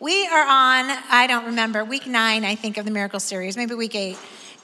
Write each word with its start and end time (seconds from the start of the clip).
We 0.00 0.26
are 0.28 0.46
on, 0.46 0.98
I 1.10 1.26
don't 1.26 1.44
remember, 1.44 1.84
week 1.84 2.06
nine, 2.06 2.42
I 2.42 2.54
think, 2.54 2.78
of 2.78 2.86
the 2.86 2.90
Miracle 2.90 3.20
series, 3.20 3.54
maybe 3.54 3.74
week 3.74 3.94
eight. 3.94 4.16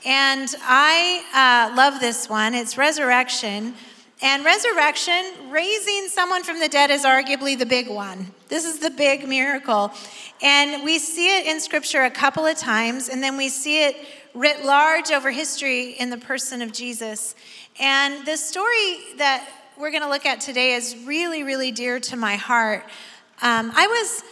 And 0.06 0.48
I 0.62 1.68
uh, 1.70 1.76
love 1.76 2.00
this 2.00 2.26
one. 2.26 2.54
It's 2.54 2.78
resurrection. 2.78 3.74
And 4.22 4.46
resurrection, 4.46 5.50
raising 5.50 6.08
someone 6.08 6.42
from 6.42 6.58
the 6.58 6.70
dead, 6.70 6.90
is 6.90 7.04
arguably 7.04 7.58
the 7.58 7.66
big 7.66 7.86
one. 7.86 8.32
This 8.48 8.64
is 8.64 8.78
the 8.78 8.88
big 8.88 9.28
miracle. 9.28 9.92
And 10.40 10.82
we 10.82 10.98
see 10.98 11.38
it 11.38 11.46
in 11.46 11.60
scripture 11.60 12.04
a 12.04 12.10
couple 12.10 12.46
of 12.46 12.56
times, 12.56 13.10
and 13.10 13.22
then 13.22 13.36
we 13.36 13.50
see 13.50 13.84
it 13.84 13.96
writ 14.32 14.64
large 14.64 15.10
over 15.10 15.30
history 15.30 15.90
in 15.98 16.08
the 16.08 16.16
person 16.16 16.62
of 16.62 16.72
Jesus. 16.72 17.34
And 17.78 18.26
the 18.26 18.38
story 18.38 19.00
that 19.18 19.46
we're 19.76 19.90
going 19.90 20.02
to 20.02 20.08
look 20.08 20.24
at 20.24 20.40
today 20.40 20.72
is 20.72 20.96
really, 21.04 21.42
really 21.42 21.72
dear 21.72 22.00
to 22.00 22.16
my 22.16 22.36
heart. 22.36 22.84
Um, 23.42 23.70
I 23.76 23.86
was 23.86 24.22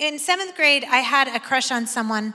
in 0.00 0.18
seventh 0.18 0.56
grade, 0.56 0.84
I 0.90 0.98
had 0.98 1.28
a 1.28 1.38
crush 1.38 1.70
on 1.70 1.86
someone, 1.86 2.32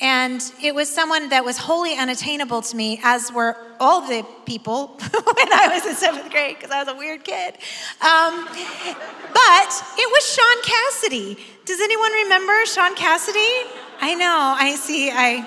and 0.00 0.40
it 0.62 0.72
was 0.72 0.88
someone 0.88 1.28
that 1.30 1.44
was 1.44 1.58
wholly 1.58 1.98
unattainable 1.98 2.62
to 2.62 2.76
me, 2.76 3.00
as 3.02 3.32
were 3.32 3.56
all 3.80 4.00
the 4.02 4.24
people 4.46 4.86
when 5.12 5.52
I 5.52 5.68
was 5.74 5.84
in 5.84 5.96
seventh 5.96 6.30
grade, 6.30 6.56
because 6.56 6.70
I 6.70 6.78
was 6.78 6.88
a 6.88 6.96
weird 6.96 7.24
kid. 7.24 7.54
Um, 8.00 8.46
but 8.46 9.70
it 9.98 10.08
was 10.12 10.32
Shaun 10.32 10.62
Cassidy. 10.62 11.44
Does 11.64 11.80
anyone 11.80 12.12
remember 12.12 12.64
Shaun 12.66 12.94
Cassidy? 12.94 13.68
I 14.00 14.14
know, 14.14 14.54
I 14.56 14.76
see, 14.76 15.10
I 15.10 15.46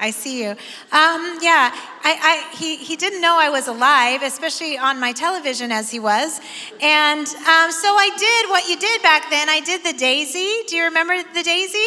I 0.00 0.10
see 0.10 0.42
you. 0.42 0.50
Um, 0.50 1.38
yeah, 1.40 1.70
I, 2.02 2.46
I, 2.52 2.56
he, 2.56 2.76
he 2.76 2.96
didn't 2.96 3.20
know 3.20 3.38
I 3.38 3.48
was 3.48 3.68
alive, 3.68 4.22
especially 4.22 4.76
on 4.76 5.00
my 5.00 5.12
television 5.12 5.72
as 5.72 5.90
he 5.90 5.98
was. 5.98 6.40
And 6.80 7.26
um, 7.26 7.70
so 7.72 7.88
I 7.94 8.10
did 8.18 8.50
what 8.50 8.68
you 8.68 8.76
did 8.76 9.02
back 9.02 9.30
then. 9.30 9.48
I 9.48 9.60
did 9.60 9.84
the 9.84 9.92
daisy. 9.92 10.62
Do 10.68 10.76
you 10.76 10.84
remember 10.84 11.16
the 11.34 11.42
daisy? 11.42 11.86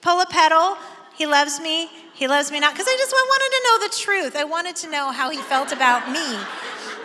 Pull 0.00 0.20
a 0.20 0.26
petal. 0.26 0.76
He 1.16 1.26
loves 1.26 1.60
me. 1.60 1.88
He 2.14 2.28
loves 2.28 2.52
me 2.52 2.60
not. 2.60 2.74
Because 2.74 2.86
I 2.88 2.96
just 2.96 3.12
wanted 3.12 3.56
to 3.56 3.62
know 3.64 3.88
the 3.88 3.94
truth. 3.96 4.36
I 4.36 4.44
wanted 4.44 4.76
to 4.76 4.90
know 4.90 5.10
how 5.10 5.30
he 5.30 5.38
felt 5.38 5.72
about 5.72 6.10
me. 6.10 6.38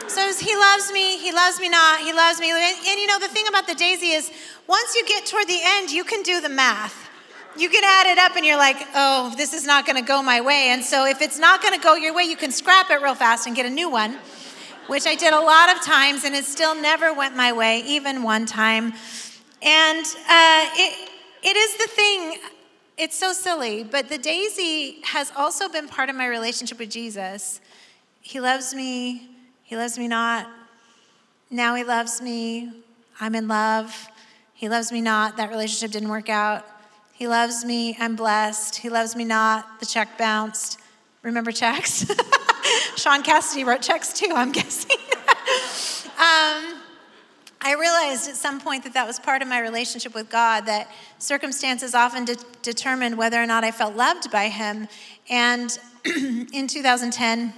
So 0.07 0.22
he 0.33 0.55
loves 0.55 0.91
me, 0.91 1.17
he 1.17 1.31
loves 1.31 1.59
me 1.59 1.69
not, 1.69 2.02
he 2.02 2.13
loves 2.13 2.39
me. 2.39 2.52
And, 2.52 2.61
and 2.61 3.00
you 3.00 3.07
know, 3.07 3.19
the 3.19 3.30
thing 3.30 3.47
about 3.47 3.67
the 3.67 3.73
daisy 3.73 4.07
is 4.07 4.31
once 4.67 4.95
you 4.95 5.03
get 5.07 5.25
toward 5.25 5.47
the 5.47 5.59
end, 5.63 5.91
you 5.91 6.03
can 6.03 6.22
do 6.23 6.41
the 6.41 6.50
math 6.50 7.09
you 7.55 7.69
can 7.69 7.83
add 7.83 8.11
it 8.11 8.17
up 8.17 8.35
and 8.35 8.45
you're 8.45 8.57
like, 8.57 8.77
oh, 8.95 9.33
this 9.37 9.53
is 9.53 9.65
not 9.65 9.85
going 9.85 9.95
to 9.95 10.07
go 10.07 10.23
my 10.23 10.41
way. 10.41 10.69
And 10.69 10.83
so 10.83 11.05
if 11.05 11.21
it's 11.21 11.37
not 11.37 11.61
going 11.61 11.73
to 11.73 11.79
go 11.79 11.95
your 11.95 12.13
way, 12.13 12.23
you 12.23 12.35
can 12.35 12.51
scrap 12.51 12.89
it 12.89 13.01
real 13.01 13.15
fast 13.15 13.45
and 13.45 13.55
get 13.55 13.65
a 13.65 13.69
new 13.69 13.89
one, 13.89 14.17
which 14.87 15.05
I 15.05 15.15
did 15.15 15.33
a 15.33 15.39
lot 15.39 15.75
of 15.75 15.83
times 15.83 16.23
and 16.23 16.33
it 16.33 16.45
still 16.45 16.75
never 16.75 17.13
went 17.13 17.35
my 17.35 17.53
way, 17.53 17.79
even 17.85 18.23
one 18.23 18.45
time. 18.45 18.93
And 19.61 20.05
uh, 20.05 20.65
it, 20.75 21.09
it 21.43 21.55
is 21.55 21.77
the 21.77 21.87
thing, 21.87 22.37
it's 22.97 23.17
so 23.17 23.33
silly, 23.33 23.83
but 23.83 24.09
the 24.09 24.17
daisy 24.17 25.01
has 25.03 25.31
also 25.35 25.69
been 25.69 25.88
part 25.88 26.09
of 26.09 26.15
my 26.15 26.27
relationship 26.27 26.79
with 26.79 26.89
Jesus. 26.89 27.61
He 28.21 28.39
loves 28.39 28.73
me, 28.73 29.29
he 29.63 29.75
loves 29.75 29.97
me 29.97 30.07
not. 30.07 30.49
Now 31.49 31.75
he 31.75 31.83
loves 31.83 32.19
me, 32.19 32.71
I'm 33.19 33.35
in 33.35 33.47
love. 33.47 34.09
He 34.55 34.69
loves 34.69 34.91
me 34.91 35.01
not, 35.01 35.38
that 35.38 35.49
relationship 35.49 35.91
didn't 35.91 36.09
work 36.09 36.29
out. 36.29 36.65
He 37.14 37.28
loves 37.28 37.64
me. 37.64 37.95
I'm 38.00 38.16
blessed. 38.16 38.78
He 38.78 38.89
loves 38.89 39.16
me 39.16 39.23
not. 39.23 39.80
The 39.80 39.86
check 39.86 40.17
bounced. 40.17 40.80
Remember 41.22 41.52
checks? 41.52 42.06
Shaun 42.97 43.22
Cassidy 43.22 43.64
wrote 43.64 43.83
checks 43.83 44.11
too, 44.11 44.31
I'm 44.33 44.52
guessing. 44.52 44.97
um, 46.17 46.81
I 47.61 47.75
realized 47.80 48.28
at 48.30 48.36
some 48.36 48.59
point 48.59 48.84
that 48.84 48.94
that 48.95 49.06
was 49.06 49.19
part 49.19 49.41
of 49.44 49.47
my 49.47 49.59
relationship 49.59 50.16
with 50.16 50.30
God, 50.30 50.66
that 50.66 50.89
circumstances 51.19 51.94
often 51.95 52.25
de- 52.25 52.36
determined 52.61 53.17
whether 53.17 53.41
or 53.41 53.45
not 53.45 53.64
I 53.64 53.72
felt 53.72 53.95
loved 53.95 54.31
by 54.31 54.50
Him. 54.50 54.88
And 55.30 55.78
in 56.06 56.67
2010, 56.67 57.53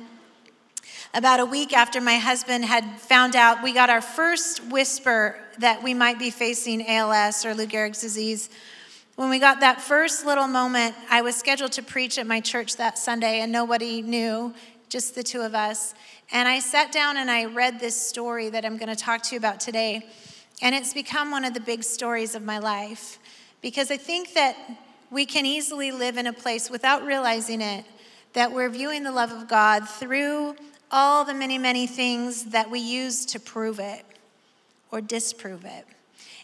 about 1.14 1.39
a 1.39 1.45
week 1.45 1.72
after 1.72 2.02
my 2.02 2.17
husband 2.17 2.65
had 2.65 2.83
found 2.99 3.38
out, 3.38 3.64
we 3.64 3.73
got 3.73 3.89
our 3.89 4.02
first 4.02 4.64
whisper 4.65 5.39
that 5.60 5.82
we 5.82 5.94
might 5.94 6.20
be 6.20 6.30
facing 6.30 6.86
ALS 6.88 7.45
or 7.45 7.55
Lou 7.55 7.65
Gehrig's 7.65 8.02
disease. 8.02 8.49
When 9.15 9.30
we 9.30 9.39
got 9.39 9.61
that 9.61 9.80
first 9.80 10.26
little 10.26 10.48
moment, 10.48 10.93
I 11.09 11.21
was 11.21 11.37
scheduled 11.37 11.71
to 11.73 11.81
preach 11.81 12.17
at 12.17 12.27
my 12.27 12.42
church 12.42 12.76
that 12.76 12.98
Sunday, 12.98 13.39
and 13.39 13.49
nobody 13.49 14.02
knew, 14.02 14.53
just 14.89 15.15
the 15.15 15.23
two 15.23 15.39
of 15.39 15.55
us. 15.55 15.93
And 16.33 16.49
I 16.49 16.59
sat 16.59 16.92
down 16.92 17.15
and 17.15 17.31
I 17.31 17.45
read 17.45 17.80
this 17.80 17.95
story 17.95 18.49
that 18.49 18.65
I'm 18.65 18.76
going 18.76 18.93
to 18.93 18.95
talk 18.95 19.23
to 19.23 19.36
you 19.36 19.37
about 19.37 19.61
today. 19.61 20.05
And 20.61 20.76
it's 20.76 20.93
become 20.93 21.31
one 21.31 21.45
of 21.45 21.53
the 21.53 21.61
big 21.61 21.83
stories 21.83 22.36
of 22.36 22.43
my 22.43 22.59
life 22.59 23.17
because 23.61 23.89
I 23.89 23.95
think 23.95 24.33
that 24.33 24.58
we 25.09 25.26
can 25.26 25.45
easily 25.45 25.93
live 25.93 26.17
in 26.17 26.27
a 26.27 26.33
place 26.33 26.70
without 26.70 27.05
realizing 27.05 27.61
it 27.61 27.86
that 28.33 28.52
we're 28.52 28.70
viewing 28.70 29.03
the 29.03 29.14
love 29.14 29.32
of 29.32 29.47
God 29.47 29.87
through 29.87 30.58
all 30.92 31.23
the 31.23 31.33
many, 31.33 31.58
many 31.58 31.87
things 31.87 32.45
that 32.45 32.70
we 32.70 32.80
use 32.80 33.26
to 33.27 33.39
prove 33.39 33.80
it 33.80 34.03
or 34.92 34.99
disprove 34.99 35.64
it. 35.64 35.86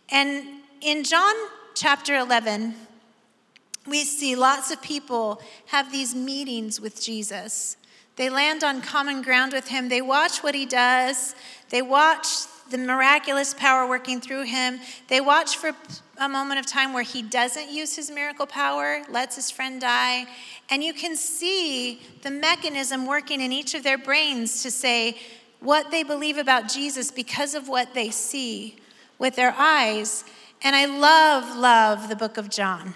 And 0.09 0.61
in 0.79 1.03
John 1.03 1.35
chapter 1.75 2.15
11, 2.15 2.75
we 3.87 4.03
see 4.03 4.35
lots 4.35 4.71
of 4.71 4.81
people 4.81 5.41
have 5.67 5.91
these 5.91 6.13
meetings 6.13 6.79
with 6.79 7.01
Jesus. 7.01 7.77
They 8.15 8.29
land 8.29 8.63
on 8.63 8.81
common 8.81 9.21
ground 9.21 9.53
with 9.53 9.67
him. 9.67 9.89
They 9.89 10.01
watch 10.01 10.43
what 10.43 10.53
he 10.53 10.65
does. 10.65 11.33
They 11.69 11.81
watch 11.81 12.27
the 12.69 12.77
miraculous 12.77 13.53
power 13.53 13.87
working 13.87 14.21
through 14.21 14.43
him. 14.43 14.79
They 15.07 15.21
watch 15.21 15.57
for 15.57 15.71
a 16.17 16.29
moment 16.29 16.59
of 16.59 16.65
time 16.65 16.93
where 16.93 17.03
he 17.03 17.21
doesn't 17.21 17.71
use 17.71 17.95
his 17.95 18.11
miracle 18.11 18.45
power, 18.45 19.01
lets 19.09 19.35
his 19.35 19.49
friend 19.49 19.81
die. 19.81 20.25
And 20.69 20.83
you 20.83 20.93
can 20.93 21.15
see 21.15 22.01
the 22.21 22.31
mechanism 22.31 23.05
working 23.05 23.41
in 23.41 23.51
each 23.51 23.73
of 23.73 23.83
their 23.83 23.97
brains 23.97 24.63
to 24.63 24.71
say 24.71 25.17
what 25.59 25.91
they 25.91 26.03
believe 26.03 26.37
about 26.37 26.69
Jesus 26.69 27.11
because 27.11 27.55
of 27.55 27.67
what 27.67 27.93
they 27.93 28.09
see 28.09 28.77
with 29.19 29.35
their 29.35 29.53
eyes. 29.57 30.23
And 30.63 30.75
I 30.75 30.85
love, 30.85 31.57
love 31.57 32.07
the 32.07 32.15
book 32.15 32.37
of 32.37 32.49
John. 32.49 32.93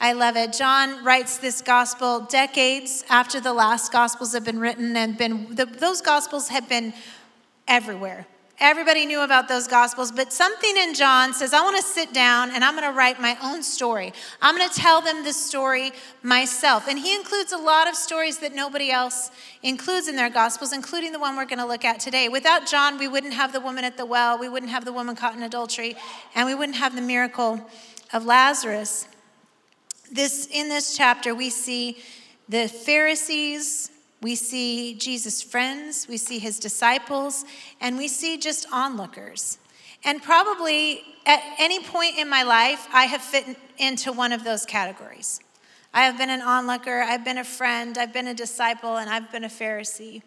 I 0.00 0.12
love 0.12 0.36
it. 0.36 0.52
John 0.52 1.04
writes 1.04 1.38
this 1.38 1.60
gospel 1.60 2.20
decades 2.20 3.04
after 3.08 3.40
the 3.40 3.52
last 3.52 3.92
gospels 3.92 4.32
have 4.32 4.44
been 4.44 4.58
written 4.58 4.96
and 4.96 5.16
been 5.16 5.54
the, 5.54 5.66
those 5.66 6.00
gospels 6.00 6.48
have 6.48 6.68
been 6.68 6.94
everywhere. 7.68 8.26
Everybody 8.60 9.04
knew 9.04 9.20
about 9.22 9.48
those 9.48 9.66
gospels, 9.66 10.12
but 10.12 10.32
something 10.32 10.76
in 10.76 10.94
John 10.94 11.34
says, 11.34 11.52
I 11.52 11.60
want 11.62 11.76
to 11.76 11.82
sit 11.82 12.14
down 12.14 12.52
and 12.52 12.62
I'm 12.62 12.76
going 12.76 12.88
to 12.88 12.96
write 12.96 13.20
my 13.20 13.36
own 13.42 13.64
story. 13.64 14.12
I'm 14.40 14.56
going 14.56 14.68
to 14.68 14.74
tell 14.74 15.00
them 15.00 15.24
this 15.24 15.36
story 15.36 15.90
myself. 16.22 16.86
And 16.86 16.96
he 16.96 17.16
includes 17.16 17.52
a 17.52 17.58
lot 17.58 17.88
of 17.88 17.96
stories 17.96 18.38
that 18.38 18.54
nobody 18.54 18.92
else 18.92 19.32
includes 19.64 20.06
in 20.06 20.14
their 20.14 20.30
gospels, 20.30 20.72
including 20.72 21.10
the 21.10 21.18
one 21.18 21.36
we're 21.36 21.46
going 21.46 21.58
to 21.58 21.66
look 21.66 21.84
at 21.84 21.98
today. 21.98 22.28
Without 22.28 22.68
John, 22.68 22.96
we 22.96 23.08
wouldn't 23.08 23.34
have 23.34 23.52
the 23.52 23.60
woman 23.60 23.82
at 23.82 23.96
the 23.96 24.06
well, 24.06 24.38
we 24.38 24.48
wouldn't 24.48 24.70
have 24.70 24.84
the 24.84 24.92
woman 24.92 25.16
caught 25.16 25.34
in 25.34 25.42
adultery, 25.42 25.96
and 26.36 26.46
we 26.46 26.54
wouldn't 26.54 26.78
have 26.78 26.94
the 26.94 27.02
miracle 27.02 27.60
of 28.12 28.24
Lazarus. 28.24 29.08
This, 30.12 30.48
in 30.52 30.68
this 30.68 30.96
chapter, 30.96 31.34
we 31.34 31.50
see 31.50 31.98
the 32.48 32.68
Pharisees, 32.68 33.90
we 34.24 34.34
see 34.36 34.94
Jesus' 34.94 35.42
friends, 35.42 36.08
we 36.08 36.16
see 36.16 36.38
his 36.38 36.58
disciples, 36.58 37.44
and 37.78 37.98
we 37.98 38.08
see 38.08 38.38
just 38.38 38.64
onlookers. 38.72 39.58
And 40.02 40.22
probably 40.22 41.02
at 41.26 41.42
any 41.58 41.80
point 41.80 42.16
in 42.16 42.30
my 42.30 42.42
life, 42.42 42.88
I 42.90 43.04
have 43.04 43.20
fit 43.20 43.54
into 43.76 44.12
one 44.12 44.32
of 44.32 44.42
those 44.42 44.64
categories. 44.64 45.40
I 45.92 46.04
have 46.04 46.16
been 46.16 46.30
an 46.30 46.40
onlooker, 46.40 47.02
I've 47.02 47.22
been 47.22 47.36
a 47.36 47.44
friend, 47.44 47.98
I've 47.98 48.14
been 48.14 48.28
a 48.28 48.32
disciple, 48.32 48.96
and 48.96 49.10
I've 49.10 49.30
been 49.30 49.44
a 49.44 49.48
Pharisee. 49.48 50.22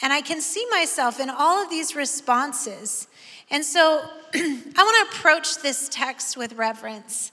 And 0.00 0.10
I 0.10 0.22
can 0.22 0.40
see 0.40 0.66
myself 0.70 1.20
in 1.20 1.28
all 1.28 1.62
of 1.62 1.68
these 1.68 1.94
responses. 1.94 3.08
And 3.50 3.62
so 3.62 4.08
I 4.34 4.62
want 4.78 5.10
to 5.10 5.18
approach 5.18 5.58
this 5.58 5.90
text 5.90 6.38
with 6.38 6.54
reverence, 6.54 7.30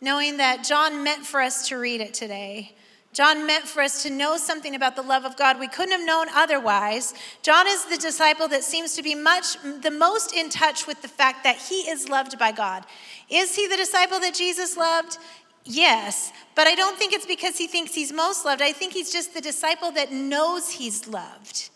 knowing 0.00 0.36
that 0.36 0.62
John 0.62 1.02
meant 1.02 1.26
for 1.26 1.40
us 1.40 1.66
to 1.66 1.78
read 1.78 2.00
it 2.00 2.14
today. 2.14 2.76
John 3.12 3.46
meant 3.46 3.66
for 3.66 3.82
us 3.82 4.02
to 4.02 4.10
know 4.10 4.36
something 4.36 4.74
about 4.74 4.94
the 4.94 5.02
love 5.02 5.24
of 5.24 5.36
God 5.36 5.58
we 5.58 5.66
couldn't 5.66 5.92
have 5.92 6.06
known 6.06 6.26
otherwise. 6.34 7.14
John 7.42 7.66
is 7.66 7.84
the 7.86 7.96
disciple 7.96 8.48
that 8.48 8.62
seems 8.62 8.94
to 8.94 9.02
be 9.02 9.14
much 9.14 9.56
the 9.62 9.90
most 9.90 10.34
in 10.34 10.50
touch 10.50 10.86
with 10.86 11.02
the 11.02 11.08
fact 11.08 11.42
that 11.44 11.56
he 11.56 11.80
is 11.90 12.08
loved 12.08 12.38
by 12.38 12.52
God. 12.52 12.84
Is 13.28 13.56
he 13.56 13.66
the 13.66 13.76
disciple 13.76 14.20
that 14.20 14.34
Jesus 14.34 14.76
loved? 14.76 15.18
Yes, 15.64 16.32
but 16.54 16.66
I 16.66 16.74
don't 16.74 16.96
think 16.96 17.12
it's 17.12 17.26
because 17.26 17.58
he 17.58 17.66
thinks 17.66 17.94
he's 17.94 18.12
most 18.12 18.44
loved. 18.44 18.62
I 18.62 18.72
think 18.72 18.92
he's 18.92 19.12
just 19.12 19.34
the 19.34 19.40
disciple 19.40 19.90
that 19.92 20.12
knows 20.12 20.70
he's 20.70 21.08
loved. 21.08 21.70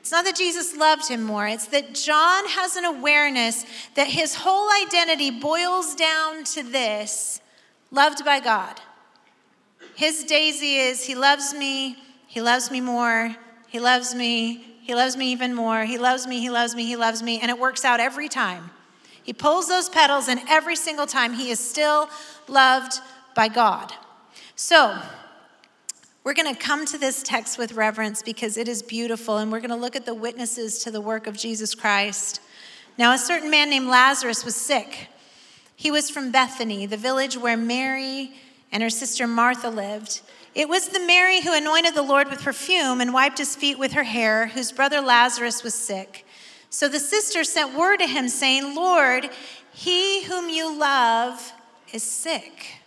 It's 0.00 0.12
not 0.12 0.26
that 0.26 0.36
Jesus 0.36 0.76
loved 0.76 1.08
him 1.08 1.22
more, 1.22 1.46
it's 1.46 1.66
that 1.68 1.94
John 1.94 2.46
has 2.48 2.76
an 2.76 2.84
awareness 2.84 3.64
that 3.94 4.06
his 4.06 4.34
whole 4.34 4.68
identity 4.82 5.30
boils 5.30 5.94
down 5.94 6.44
to 6.44 6.62
this 6.62 7.40
loved 7.90 8.22
by 8.22 8.40
God. 8.40 8.80
His 9.94 10.24
daisy 10.24 10.76
is 10.76 11.04
He 11.04 11.14
loves 11.14 11.54
me, 11.54 11.96
He 12.26 12.40
loves 12.40 12.70
me 12.70 12.80
more, 12.80 13.34
He 13.68 13.80
loves 13.80 14.14
me, 14.14 14.76
He 14.82 14.94
loves 14.94 15.16
me 15.16 15.32
even 15.32 15.54
more, 15.54 15.84
He 15.84 15.98
loves 15.98 16.26
me, 16.26 16.40
He 16.40 16.50
loves 16.50 16.74
me, 16.74 16.86
He 16.86 16.96
loves 16.96 17.22
me, 17.22 17.40
and 17.40 17.50
it 17.50 17.58
works 17.58 17.84
out 17.84 18.00
every 18.00 18.28
time. 18.28 18.70
He 19.22 19.32
pulls 19.32 19.68
those 19.68 19.88
petals, 19.88 20.28
and 20.28 20.40
every 20.48 20.76
single 20.76 21.06
time 21.06 21.34
He 21.34 21.50
is 21.50 21.58
still 21.58 22.08
loved 22.48 23.00
by 23.34 23.48
God. 23.48 23.92
So, 24.56 24.98
we're 26.24 26.34
going 26.34 26.54
to 26.54 26.58
come 26.58 26.86
to 26.86 26.96
this 26.96 27.22
text 27.22 27.58
with 27.58 27.72
reverence 27.72 28.22
because 28.22 28.56
it 28.56 28.66
is 28.66 28.82
beautiful, 28.82 29.38
and 29.38 29.52
we're 29.52 29.60
going 29.60 29.70
to 29.70 29.76
look 29.76 29.94
at 29.94 30.06
the 30.06 30.14
witnesses 30.14 30.78
to 30.80 30.90
the 30.90 31.00
work 31.00 31.26
of 31.26 31.36
Jesus 31.36 31.74
Christ. 31.74 32.40
Now, 32.96 33.12
a 33.12 33.18
certain 33.18 33.50
man 33.50 33.68
named 33.68 33.88
Lazarus 33.88 34.44
was 34.44 34.56
sick. 34.56 35.08
He 35.76 35.90
was 35.90 36.08
from 36.08 36.30
Bethany, 36.30 36.86
the 36.86 36.96
village 36.96 37.36
where 37.36 37.56
Mary 37.56 38.32
and 38.74 38.82
her 38.82 38.90
sister 38.90 39.28
Martha 39.28 39.70
lived. 39.70 40.20
It 40.52 40.68
was 40.68 40.88
the 40.88 41.00
Mary 41.00 41.40
who 41.40 41.56
anointed 41.56 41.94
the 41.94 42.02
Lord 42.02 42.28
with 42.28 42.42
perfume 42.42 43.00
and 43.00 43.14
wiped 43.14 43.38
his 43.38 43.54
feet 43.54 43.78
with 43.78 43.92
her 43.92 44.02
hair, 44.02 44.48
whose 44.48 44.72
brother 44.72 45.00
Lazarus 45.00 45.62
was 45.62 45.74
sick. 45.74 46.26
So 46.70 46.88
the 46.88 46.98
sister 46.98 47.44
sent 47.44 47.78
word 47.78 47.98
to 47.98 48.06
him, 48.06 48.28
saying, 48.28 48.74
Lord, 48.74 49.30
he 49.72 50.24
whom 50.24 50.48
you 50.48 50.76
love 50.76 51.52
is 51.92 52.02
sick. 52.02 52.80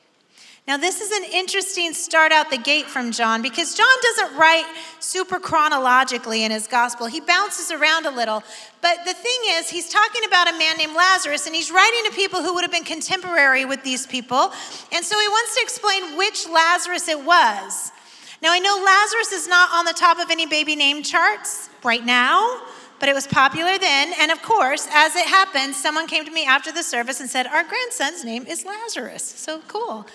Now, 0.68 0.76
this 0.76 1.00
is 1.00 1.12
an 1.12 1.24
interesting 1.32 1.94
start 1.94 2.34
out 2.34 2.50
the 2.50 2.58
gate 2.58 2.88
from 2.88 3.14
John 3.14 3.42
because 3.42 3.74
John 3.74 3.88
doesn't 4.04 4.38
write 4.38 4.66
super 5.00 5.40
chronologically 5.40 6.44
in 6.44 6.52
his 6.52 6.68
gospel. 6.68 7.08
He 7.08 7.22
bounces 7.22 7.72
around 7.72 8.06
a 8.06 8.12
little. 8.12 8.44
But 8.82 8.98
the 9.06 9.14
thing 9.14 9.40
is, 9.46 9.70
he's 9.70 9.88
talking 9.88 10.24
about 10.28 10.50
a 10.50 10.58
man 10.58 10.76
named 10.78 10.94
Lazarus, 10.94 11.46
and 11.48 11.56
he's 11.56 11.72
writing 11.72 12.02
to 12.10 12.12
people 12.12 12.44
who 12.44 12.54
would 12.54 12.66
have 12.66 12.72
been 12.72 12.84
contemporary 12.84 13.64
with 13.64 13.82
these 13.86 14.06
people. 14.06 14.52
And 14.92 15.06
so 15.06 15.18
he 15.18 15.28
wants 15.30 15.56
to 15.56 15.62
explain 15.62 16.18
which 16.18 16.50
Lazarus 16.50 17.08
it 17.08 17.24
was. 17.24 17.94
Now, 18.42 18.52
I 18.52 18.60
know 18.60 18.76
Lazarus 18.84 19.32
is 19.32 19.48
not 19.48 19.72
on 19.72 19.86
the 19.86 19.94
top 19.94 20.20
of 20.20 20.30
any 20.30 20.48
baby 20.48 20.76
name 20.76 21.02
charts 21.02 21.70
right 21.82 22.06
now 22.06 22.62
but 23.00 23.10
it 23.10 23.14
was 23.14 23.28
popular 23.28 23.78
then. 23.78 24.14
And 24.20 24.32
of 24.32 24.42
course, 24.42 24.88
as 24.92 25.16
it 25.16 25.28
happened, 25.28 25.76
someone 25.76 26.08
came 26.08 26.26
to 26.26 26.32
me 26.32 26.46
after 26.46 26.72
the 26.72 26.82
service 26.82 27.20
and 27.20 27.30
said, 27.30 27.46
Our 27.46 27.64
grandson's 27.64 28.24
name 28.24 28.46
is 28.48 28.66
Lazarus. 28.66 29.24
So 29.24 29.62
cool. 29.68 30.08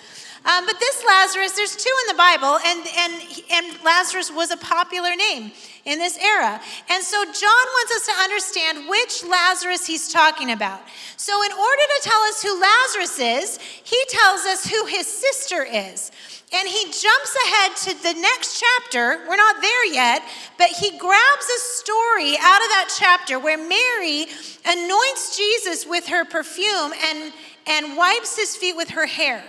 Um, 0.45 0.65
but 0.65 0.77
this 0.77 1.03
Lazarus, 1.05 1.53
there's 1.53 1.75
two 1.75 1.93
in 2.03 2.15
the 2.15 2.17
Bible, 2.17 2.59
and, 2.65 2.85
and, 2.97 3.43
and 3.51 3.83
Lazarus 3.83 4.29
was 4.29 4.51
a 4.51 4.57
popular 4.57 5.15
name 5.15 5.53
in 5.85 5.99
this 5.99 6.17
era. 6.17 6.59
And 6.89 7.03
so 7.03 7.23
John 7.23 7.33
wants 7.33 7.95
us 7.95 8.05
to 8.07 8.21
understand 8.21 8.89
which 8.89 9.23
Lazarus 9.23 9.87
he's 9.87 10.11
talking 10.11 10.51
about. 10.51 10.81
So, 11.15 11.41
in 11.43 11.51
order 11.51 11.61
to 11.61 12.01
tell 12.03 12.21
us 12.23 12.43
who 12.43 12.59
Lazarus 12.59 13.19
is, 13.19 13.59
he 13.83 13.97
tells 14.09 14.41
us 14.45 14.67
who 14.67 14.85
his 14.85 15.07
sister 15.07 15.63
is. 15.63 16.11
And 16.53 16.67
he 16.67 16.83
jumps 16.83 17.35
ahead 17.47 17.75
to 17.77 18.03
the 18.03 18.13
next 18.19 18.61
chapter. 18.61 19.25
We're 19.27 19.37
not 19.37 19.61
there 19.61 19.85
yet, 19.93 20.23
but 20.57 20.67
he 20.67 20.97
grabs 20.97 21.45
a 21.45 21.59
story 21.59 22.35
out 22.39 22.61
of 22.61 22.69
that 22.69 22.93
chapter 22.97 23.39
where 23.39 23.57
Mary 23.57 24.27
anoints 24.65 25.35
Jesus 25.35 25.87
with 25.87 26.07
her 26.07 26.25
perfume 26.25 26.93
and, 27.07 27.33
and 27.65 27.97
wipes 27.97 28.37
his 28.37 28.55
feet 28.55 28.75
with 28.75 28.91
her 28.91 29.07
hair. 29.07 29.43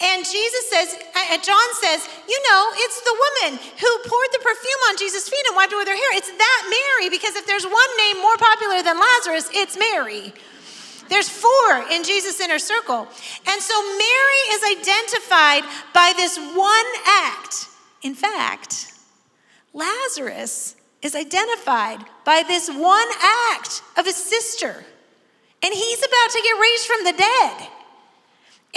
And 0.00 0.24
Jesus 0.24 0.68
says, 0.68 0.94
uh, 0.94 1.38
John 1.40 1.68
says, 1.80 2.06
you 2.28 2.38
know, 2.50 2.70
it's 2.84 3.00
the 3.00 3.16
woman 3.16 3.58
who 3.80 4.08
poured 4.08 4.28
the 4.32 4.40
perfume 4.44 4.82
on 4.90 4.98
Jesus' 4.98 5.28
feet 5.28 5.44
and 5.48 5.56
wiped 5.56 5.72
with 5.72 5.88
her 5.88 5.94
hair. 5.94 6.12
It's 6.12 6.30
that 6.30 6.62
Mary, 6.68 7.08
because 7.08 7.34
if 7.34 7.46
there's 7.46 7.64
one 7.64 7.92
name 7.96 8.20
more 8.20 8.36
popular 8.36 8.82
than 8.82 9.00
Lazarus, 9.00 9.48
it's 9.54 9.78
Mary. 9.78 10.34
There's 11.08 11.28
four 11.28 11.86
in 11.90 12.04
Jesus' 12.04 12.40
inner 12.40 12.58
circle. 12.58 13.08
And 13.46 13.62
so 13.62 13.80
Mary 13.82 14.42
is 14.52 14.62
identified 14.78 15.64
by 15.94 16.12
this 16.16 16.36
one 16.36 16.86
act. 17.06 17.68
In 18.02 18.14
fact, 18.14 18.92
Lazarus 19.72 20.76
is 21.00 21.14
identified 21.14 22.04
by 22.24 22.42
this 22.46 22.68
one 22.68 23.08
act 23.52 23.82
of 23.96 24.04
his 24.04 24.16
sister. 24.16 24.84
And 25.62 25.72
he's 25.72 25.98
about 25.98 26.30
to 26.30 26.42
get 26.42 26.60
raised 26.60 26.86
from 26.86 27.04
the 27.04 27.12
dead. 27.12 27.68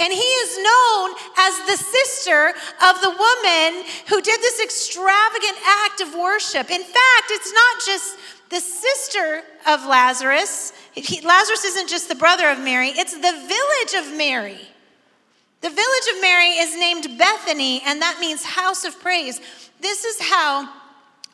And 0.00 0.12
he 0.12 0.18
is 0.18 0.56
known 0.56 1.10
as 1.36 1.58
the 1.66 1.76
sister 1.76 2.54
of 2.82 3.00
the 3.02 3.10
woman 3.10 3.84
who 4.08 4.22
did 4.22 4.40
this 4.40 4.60
extravagant 4.60 5.58
act 5.84 6.00
of 6.00 6.14
worship. 6.14 6.70
In 6.70 6.82
fact, 6.82 7.26
it's 7.28 7.52
not 7.52 7.82
just 7.84 8.16
the 8.48 8.60
sister 8.60 9.42
of 9.68 9.84
Lazarus. 9.84 10.72
He, 10.92 11.20
Lazarus 11.20 11.64
isn't 11.64 11.88
just 11.88 12.08
the 12.08 12.14
brother 12.14 12.48
of 12.48 12.58
Mary, 12.58 12.88
it's 12.88 13.12
the 13.12 13.20
village 13.20 14.06
of 14.06 14.16
Mary. 14.16 14.60
The 15.60 15.68
village 15.68 16.14
of 16.14 16.22
Mary 16.22 16.48
is 16.52 16.74
named 16.74 17.18
Bethany, 17.18 17.82
and 17.84 18.00
that 18.00 18.18
means 18.18 18.42
house 18.42 18.84
of 18.86 18.98
praise. 18.98 19.40
This 19.80 20.06
is 20.06 20.18
how 20.18 20.72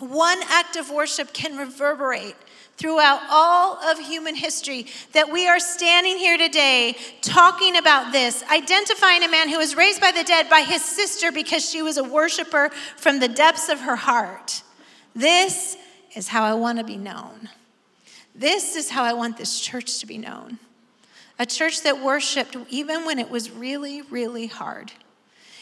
one 0.00 0.38
act 0.48 0.74
of 0.74 0.90
worship 0.90 1.32
can 1.32 1.56
reverberate 1.56 2.34
throughout 2.76 3.20
all 3.30 3.78
of 3.90 3.98
human 3.98 4.34
history 4.34 4.86
that 5.12 5.30
we 5.30 5.48
are 5.48 5.58
standing 5.58 6.18
here 6.18 6.36
today 6.36 6.96
talking 7.22 7.76
about 7.76 8.12
this, 8.12 8.42
identifying 8.50 9.22
a 9.22 9.28
man 9.28 9.48
who 9.48 9.58
was 9.58 9.74
raised 9.74 10.00
by 10.00 10.12
the 10.12 10.24
dead 10.24 10.48
by 10.50 10.60
his 10.60 10.84
sister 10.84 11.32
because 11.32 11.68
she 11.68 11.82
was 11.82 11.96
a 11.96 12.04
worshiper 12.04 12.70
from 12.96 13.20
the 13.20 13.28
depths 13.28 13.68
of 13.68 13.80
her 13.80 13.96
heart. 13.96 14.62
This 15.14 15.76
is 16.14 16.28
how 16.28 16.44
I 16.44 16.54
want 16.54 16.78
to 16.78 16.84
be 16.84 16.96
known. 16.96 17.48
This 18.34 18.76
is 18.76 18.90
how 18.90 19.02
I 19.04 19.14
want 19.14 19.38
this 19.38 19.60
church 19.60 19.98
to 20.00 20.06
be 20.06 20.18
known. 20.18 20.58
A 21.38 21.46
church 21.46 21.82
that 21.82 22.02
worshiped 22.02 22.56
even 22.68 23.04
when 23.06 23.18
it 23.18 23.30
was 23.30 23.50
really, 23.50 24.02
really 24.02 24.46
hard. 24.46 24.92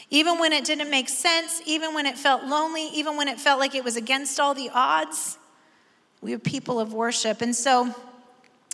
Even 0.09 0.39
when 0.39 0.53
it 0.53 0.65
didn't 0.65 0.89
make 0.89 1.09
sense, 1.09 1.61
even 1.65 1.93
when 1.93 2.05
it 2.05 2.17
felt 2.17 2.43
lonely, 2.43 2.87
even 2.89 3.17
when 3.17 3.27
it 3.27 3.39
felt 3.39 3.59
like 3.59 3.75
it 3.75 3.83
was 3.83 3.95
against 3.95 4.39
all 4.39 4.53
the 4.53 4.69
odds. 4.73 5.37
We 6.25 6.33
are 6.33 6.39
people 6.39 6.79
of 6.79 6.91
worship. 6.91 7.43
And 7.43 7.55
so 7.55 7.93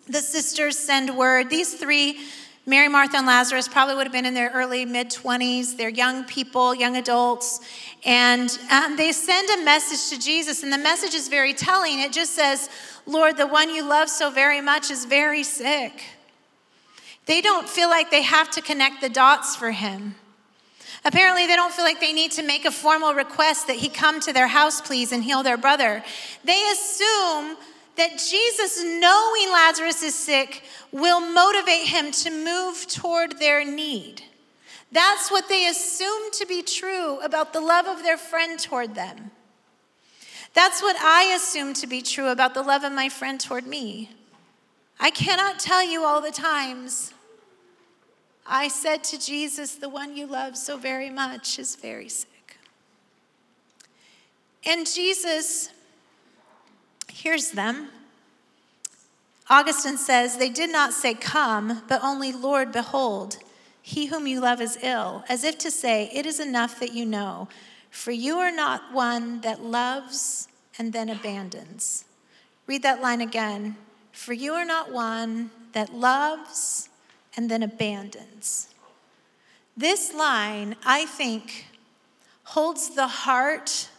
the 0.07 0.21
sisters 0.21 0.79
send 0.79 1.17
word. 1.17 1.49
These 1.49 1.73
three, 1.73 2.21
Mary, 2.65 2.87
Martha, 2.87 3.17
and 3.17 3.27
Lazarus, 3.27 3.67
probably 3.67 3.93
would 3.95 4.05
have 4.05 4.13
been 4.13 4.25
in 4.25 4.33
their 4.33 4.51
early 4.51 4.85
mid 4.85 5.09
20s. 5.09 5.75
They're 5.75 5.89
young 5.89 6.23
people, 6.23 6.73
young 6.73 6.95
adults. 6.95 7.59
And 8.05 8.57
um, 8.71 8.95
they 8.95 9.11
send 9.11 9.49
a 9.49 9.65
message 9.65 10.17
to 10.17 10.25
Jesus. 10.25 10.63
And 10.63 10.71
the 10.71 10.77
message 10.77 11.13
is 11.13 11.27
very 11.27 11.53
telling. 11.53 11.99
It 11.99 12.13
just 12.13 12.35
says, 12.35 12.69
Lord, 13.05 13.35
the 13.35 13.47
one 13.47 13.69
you 13.69 13.83
love 13.83 14.07
so 14.07 14.31
very 14.31 14.61
much 14.61 14.89
is 14.89 15.03
very 15.03 15.43
sick. 15.43 16.03
They 17.25 17.41
don't 17.41 17.67
feel 17.67 17.89
like 17.89 18.11
they 18.11 18.21
have 18.21 18.49
to 18.51 18.61
connect 18.61 19.01
the 19.01 19.09
dots 19.09 19.57
for 19.57 19.71
him. 19.71 20.15
Apparently, 21.03 21.47
they 21.47 21.55
don't 21.55 21.73
feel 21.73 21.85
like 21.85 21.99
they 21.99 22.13
need 22.13 22.31
to 22.33 22.43
make 22.43 22.65
a 22.65 22.71
formal 22.71 23.13
request 23.13 23.67
that 23.67 23.77
he 23.77 23.89
come 23.89 24.19
to 24.21 24.33
their 24.33 24.47
house, 24.47 24.81
please, 24.81 25.11
and 25.11 25.23
heal 25.23 25.41
their 25.41 25.57
brother. 25.57 26.03
They 26.43 26.63
assume 26.71 27.57
that 27.97 28.11
Jesus, 28.11 28.83
knowing 28.83 29.51
Lazarus 29.51 30.03
is 30.03 30.15
sick, 30.15 30.63
will 30.91 31.19
motivate 31.19 31.87
him 31.87 32.11
to 32.11 32.29
move 32.29 32.85
toward 32.87 33.39
their 33.39 33.65
need. 33.65 34.21
That's 34.91 35.31
what 35.31 35.49
they 35.49 35.67
assume 35.67 36.31
to 36.33 36.45
be 36.45 36.61
true 36.61 37.19
about 37.21 37.53
the 37.53 37.61
love 37.61 37.87
of 37.87 38.03
their 38.03 38.17
friend 38.17 38.59
toward 38.59 38.93
them. 38.93 39.31
That's 40.53 40.81
what 40.81 40.97
I 40.99 41.33
assume 41.35 41.73
to 41.75 41.87
be 41.87 42.01
true 42.01 42.29
about 42.29 42.53
the 42.53 42.61
love 42.61 42.83
of 42.83 42.91
my 42.91 43.09
friend 43.09 43.39
toward 43.39 43.65
me. 43.65 44.11
I 44.99 45.09
cannot 45.09 45.59
tell 45.59 45.83
you 45.83 46.03
all 46.03 46.21
the 46.21 46.31
times 46.31 47.13
I 48.45 48.67
said 48.67 49.03
to 49.05 49.19
Jesus, 49.19 49.75
The 49.75 49.89
one 49.89 50.15
you 50.15 50.25
love 50.25 50.57
so 50.57 50.77
very 50.77 51.09
much 51.09 51.59
is 51.59 51.75
very 51.75 52.09
sick. 52.09 52.57
And 54.65 54.85
Jesus 54.85 55.69
hears 57.07 57.51
them. 57.51 57.89
Augustine 59.49 59.97
says, 59.97 60.37
They 60.37 60.49
did 60.49 60.71
not 60.71 60.93
say, 60.93 61.13
Come, 61.13 61.83
but 61.87 62.03
only, 62.03 62.31
Lord, 62.31 62.71
behold, 62.71 63.37
he 63.81 64.05
whom 64.07 64.27
you 64.27 64.39
love 64.39 64.61
is 64.61 64.77
ill, 64.83 65.23
as 65.27 65.43
if 65.43 65.57
to 65.59 65.71
say, 65.71 66.09
It 66.13 66.25
is 66.25 66.39
enough 66.39 66.79
that 66.79 66.93
you 66.93 67.05
know, 67.05 67.47
for 67.89 68.11
you 68.11 68.37
are 68.37 68.51
not 68.51 68.93
one 68.93 69.41
that 69.41 69.61
loves 69.61 70.47
and 70.77 70.93
then 70.93 71.09
abandons. 71.09 72.05
Read 72.67 72.83
that 72.83 73.01
line 73.01 73.21
again. 73.21 73.75
For 74.11 74.33
you 74.33 74.53
are 74.53 74.65
not 74.65 74.91
one 74.91 75.51
that 75.73 75.93
loves 75.93 76.89
and 77.35 77.49
then 77.49 77.63
abandons. 77.63 78.67
This 79.75 80.13
line, 80.13 80.75
I 80.85 81.05
think, 81.05 81.65
holds 82.43 82.95
the 82.95 83.07
heart 83.07 83.89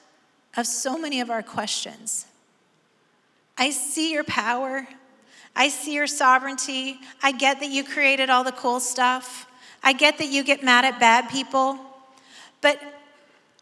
of 0.56 0.66
so 0.66 0.98
many 0.98 1.20
of 1.20 1.30
our 1.30 1.42
questions. 1.42 2.26
I 3.56 3.70
see 3.70 4.12
your 4.12 4.24
power. 4.24 4.86
I 5.54 5.68
see 5.68 5.94
your 5.94 6.06
sovereignty. 6.06 6.98
I 7.22 7.32
get 7.32 7.60
that 7.60 7.70
you 7.70 7.84
created 7.84 8.30
all 8.30 8.44
the 8.44 8.52
cool 8.52 8.80
stuff. 8.80 9.46
I 9.82 9.92
get 9.92 10.18
that 10.18 10.28
you 10.28 10.44
get 10.44 10.62
mad 10.62 10.84
at 10.84 11.00
bad 11.00 11.28
people. 11.30 11.78
But 12.60 12.80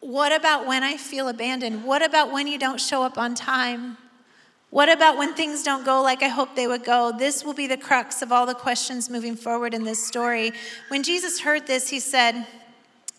what 0.00 0.32
about 0.32 0.66
when 0.66 0.82
I 0.82 0.96
feel 0.96 1.28
abandoned? 1.28 1.84
What 1.84 2.02
about 2.02 2.32
when 2.32 2.46
you 2.46 2.58
don't 2.58 2.80
show 2.80 3.02
up 3.02 3.18
on 3.18 3.34
time? 3.34 3.96
What 4.70 4.88
about 4.88 5.18
when 5.18 5.34
things 5.34 5.64
don't 5.64 5.84
go 5.84 6.00
like 6.00 6.22
I 6.22 6.28
hope 6.28 6.54
they 6.54 6.68
would 6.68 6.84
go? 6.84 7.12
This 7.16 7.44
will 7.44 7.54
be 7.54 7.66
the 7.66 7.76
crux 7.76 8.22
of 8.22 8.30
all 8.30 8.46
the 8.46 8.54
questions 8.54 9.10
moving 9.10 9.34
forward 9.34 9.74
in 9.74 9.82
this 9.82 10.04
story. 10.04 10.52
When 10.88 11.02
Jesus 11.02 11.40
heard 11.40 11.66
this, 11.66 11.88
he 11.88 11.98
said, 11.98 12.46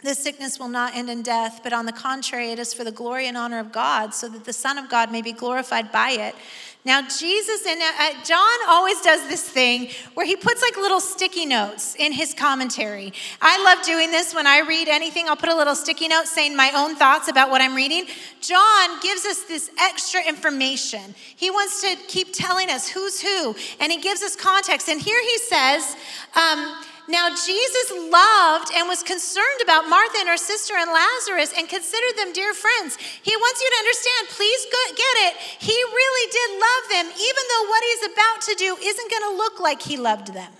This 0.01 0.17
sickness 0.17 0.59
will 0.59 0.69
not 0.69 0.95
end 0.95 1.09
in 1.09 1.21
death, 1.23 1.59
but 1.61 1.73
on 1.73 1.85
the 1.85 1.91
contrary, 1.91 2.51
it 2.51 2.59
is 2.59 2.73
for 2.73 2.85
the 2.85 2.91
glory 2.91 3.27
and 3.27 3.35
honor 3.35 3.59
of 3.59 3.73
God, 3.73 4.13
so 4.13 4.29
that 4.29 4.45
the 4.45 4.53
Son 4.53 4.77
of 4.77 4.89
God 4.89 5.11
may 5.11 5.21
be 5.21 5.33
glorified 5.33 5.91
by 5.91 6.11
it. 6.11 6.35
Now, 6.83 7.03
Jesus 7.03 7.63
and 7.67 7.79
uh, 7.79 8.23
John 8.23 8.57
always 8.67 8.99
does 9.01 9.27
this 9.29 9.47
thing 9.47 9.89
where 10.15 10.25
he 10.25 10.35
puts 10.35 10.63
like 10.63 10.75
little 10.77 10.99
sticky 10.99 11.45
notes 11.45 11.95
in 11.95 12.11
his 12.11 12.33
commentary. 12.33 13.13
I 13.39 13.63
love 13.63 13.85
doing 13.85 14.09
this 14.09 14.33
when 14.33 14.47
I 14.47 14.61
read 14.61 14.87
anything. 14.87 15.29
I'll 15.29 15.35
put 15.35 15.49
a 15.49 15.55
little 15.55 15.75
sticky 15.75 16.07
note 16.07 16.25
saying 16.25 16.55
my 16.55 16.71
own 16.75 16.95
thoughts 16.95 17.27
about 17.27 17.51
what 17.51 17.61
I'm 17.61 17.75
reading. 17.75 18.05
John 18.41 18.99
gives 18.99 19.25
us 19.27 19.43
this 19.43 19.69
extra 19.79 20.27
information. 20.27 21.13
He 21.35 21.51
wants 21.51 21.81
to 21.81 21.95
keep 22.07 22.33
telling 22.33 22.71
us 22.71 22.87
who's 22.87 23.21
who, 23.21 23.55
and 23.79 23.91
he 23.91 23.99
gives 23.99 24.23
us 24.23 24.35
context. 24.35 24.89
And 24.89 24.99
here 24.99 25.21
he 25.21 25.37
says, 25.37 25.95
um, 26.35 26.83
now, 27.11 27.29
Jesus 27.29 27.91
loved 28.09 28.71
and 28.75 28.87
was 28.87 29.03
concerned 29.03 29.61
about 29.61 29.87
Martha 29.87 30.17
and 30.19 30.29
her 30.29 30.37
sister 30.37 30.73
and 30.75 30.89
Lazarus 30.89 31.53
and 31.57 31.67
considered 31.67 32.17
them 32.17 32.33
dear 32.33 32.53
friends. 32.53 32.97
He 32.97 33.35
wants 33.35 33.61
you 33.61 33.69
to 33.69 33.79
understand, 33.83 34.21
please 34.29 34.61
get 34.95 35.15
it. 35.27 35.33
He 35.59 35.75
really 35.75 36.27
did 36.31 36.49
love 36.57 36.83
them, 36.89 37.05
even 37.11 37.43
though 37.51 37.65
what 37.69 37.83
he's 37.83 38.05
about 38.13 38.41
to 38.41 38.55
do 38.55 38.77
isn't 38.81 39.11
going 39.11 39.31
to 39.31 39.37
look 39.37 39.59
like 39.59 39.81
he 39.81 39.97
loved 39.97 40.33
them. 40.33 40.51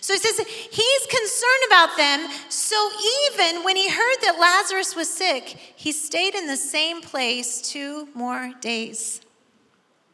So 0.00 0.14
he 0.14 0.18
says 0.18 0.38
he's 0.38 1.06
concerned 1.06 1.64
about 1.66 1.96
them. 1.96 2.28
So 2.48 2.76
even 3.28 3.64
when 3.64 3.76
he 3.76 3.90
heard 3.90 4.16
that 4.22 4.38
Lazarus 4.40 4.94
was 4.96 5.08
sick, 5.08 5.44
he 5.76 5.92
stayed 5.92 6.34
in 6.34 6.46
the 6.46 6.56
same 6.56 7.02
place 7.02 7.60
two 7.60 8.08
more 8.14 8.52
days. 8.60 9.20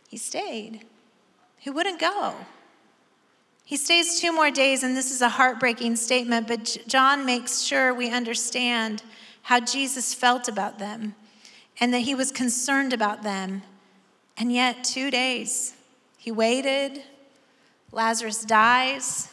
He 0.08 0.16
stayed. 0.16 0.84
He 1.58 1.70
wouldn't 1.70 2.00
go. 2.00 2.34
He 3.72 3.78
stays 3.78 4.20
two 4.20 4.34
more 4.34 4.50
days, 4.50 4.82
and 4.82 4.94
this 4.94 5.10
is 5.10 5.22
a 5.22 5.30
heartbreaking 5.30 5.96
statement, 5.96 6.46
but 6.46 6.76
John 6.86 7.24
makes 7.24 7.62
sure 7.62 7.94
we 7.94 8.10
understand 8.10 9.02
how 9.44 9.60
Jesus 9.60 10.12
felt 10.12 10.46
about 10.46 10.78
them 10.78 11.14
and 11.80 11.94
that 11.94 12.00
he 12.00 12.14
was 12.14 12.30
concerned 12.30 12.92
about 12.92 13.22
them. 13.22 13.62
And 14.36 14.52
yet, 14.52 14.84
two 14.84 15.10
days, 15.10 15.72
he 16.18 16.30
waited, 16.30 17.02
Lazarus 17.92 18.44
dies, 18.44 19.30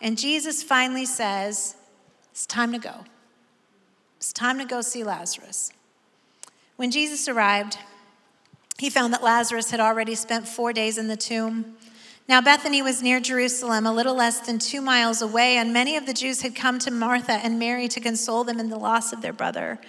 and 0.00 0.16
Jesus 0.16 0.62
finally 0.62 1.04
says, 1.04 1.76
It's 2.30 2.46
time 2.46 2.72
to 2.72 2.78
go. 2.78 3.04
It's 4.16 4.32
time 4.32 4.56
to 4.56 4.64
go 4.64 4.80
see 4.80 5.04
Lazarus. 5.04 5.70
When 6.76 6.90
Jesus 6.90 7.28
arrived, 7.28 7.76
he 8.78 8.88
found 8.88 9.12
that 9.12 9.22
Lazarus 9.22 9.70
had 9.70 9.80
already 9.80 10.14
spent 10.14 10.48
four 10.48 10.72
days 10.72 10.96
in 10.96 11.08
the 11.08 11.16
tomb. 11.18 11.76
Now, 12.28 12.40
Bethany 12.40 12.82
was 12.82 13.02
near 13.02 13.20
Jerusalem, 13.20 13.84
a 13.84 13.92
little 13.92 14.14
less 14.14 14.40
than 14.40 14.58
two 14.58 14.80
miles 14.80 15.22
away, 15.22 15.56
and 15.56 15.72
many 15.72 15.96
of 15.96 16.06
the 16.06 16.12
Jews 16.12 16.42
had 16.42 16.54
come 16.54 16.78
to 16.80 16.90
Martha 16.90 17.32
and 17.32 17.58
Mary 17.58 17.88
to 17.88 18.00
console 18.00 18.44
them 18.44 18.60
in 18.60 18.70
the 18.70 18.78
loss 18.78 19.12
of 19.12 19.22
their 19.22 19.32
brother. 19.32 19.80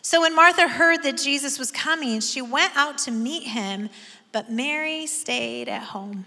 So 0.00 0.22
when 0.22 0.34
Martha 0.34 0.66
heard 0.66 1.02
that 1.02 1.18
Jesus 1.18 1.58
was 1.58 1.70
coming, 1.70 2.20
she 2.20 2.42
went 2.42 2.76
out 2.76 2.98
to 2.98 3.10
meet 3.10 3.44
him, 3.44 3.90
but 4.32 4.50
Mary 4.50 5.06
stayed 5.06 5.68
at 5.68 5.82
home. 5.82 6.26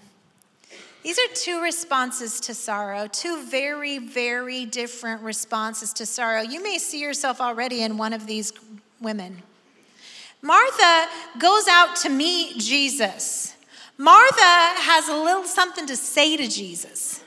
These 1.04 1.20
are 1.20 1.34
two 1.34 1.62
responses 1.62 2.40
to 2.42 2.54
sorrow, 2.54 3.08
two 3.08 3.44
very, 3.46 3.98
very 3.98 4.66
different 4.66 5.22
responses 5.22 5.94
to 5.94 6.06
sorrow. 6.06 6.42
You 6.42 6.62
may 6.62 6.78
see 6.78 7.00
yourself 7.00 7.40
already 7.40 7.82
in 7.82 7.98
one 7.98 8.14
of 8.14 8.28
these 8.28 8.52
women. 9.00 9.42
Martha 10.42 11.08
goes 11.40 11.68
out 11.68 11.96
to 11.98 12.10
meet 12.10 12.58
Jesus. 12.58 13.56
Martha 13.98 14.42
has 14.42 15.10
a 15.10 15.16
little 15.16 15.44
something 15.46 15.88
to 15.88 15.96
say 15.96 16.38
to 16.38 16.48
Jesus. 16.48 17.24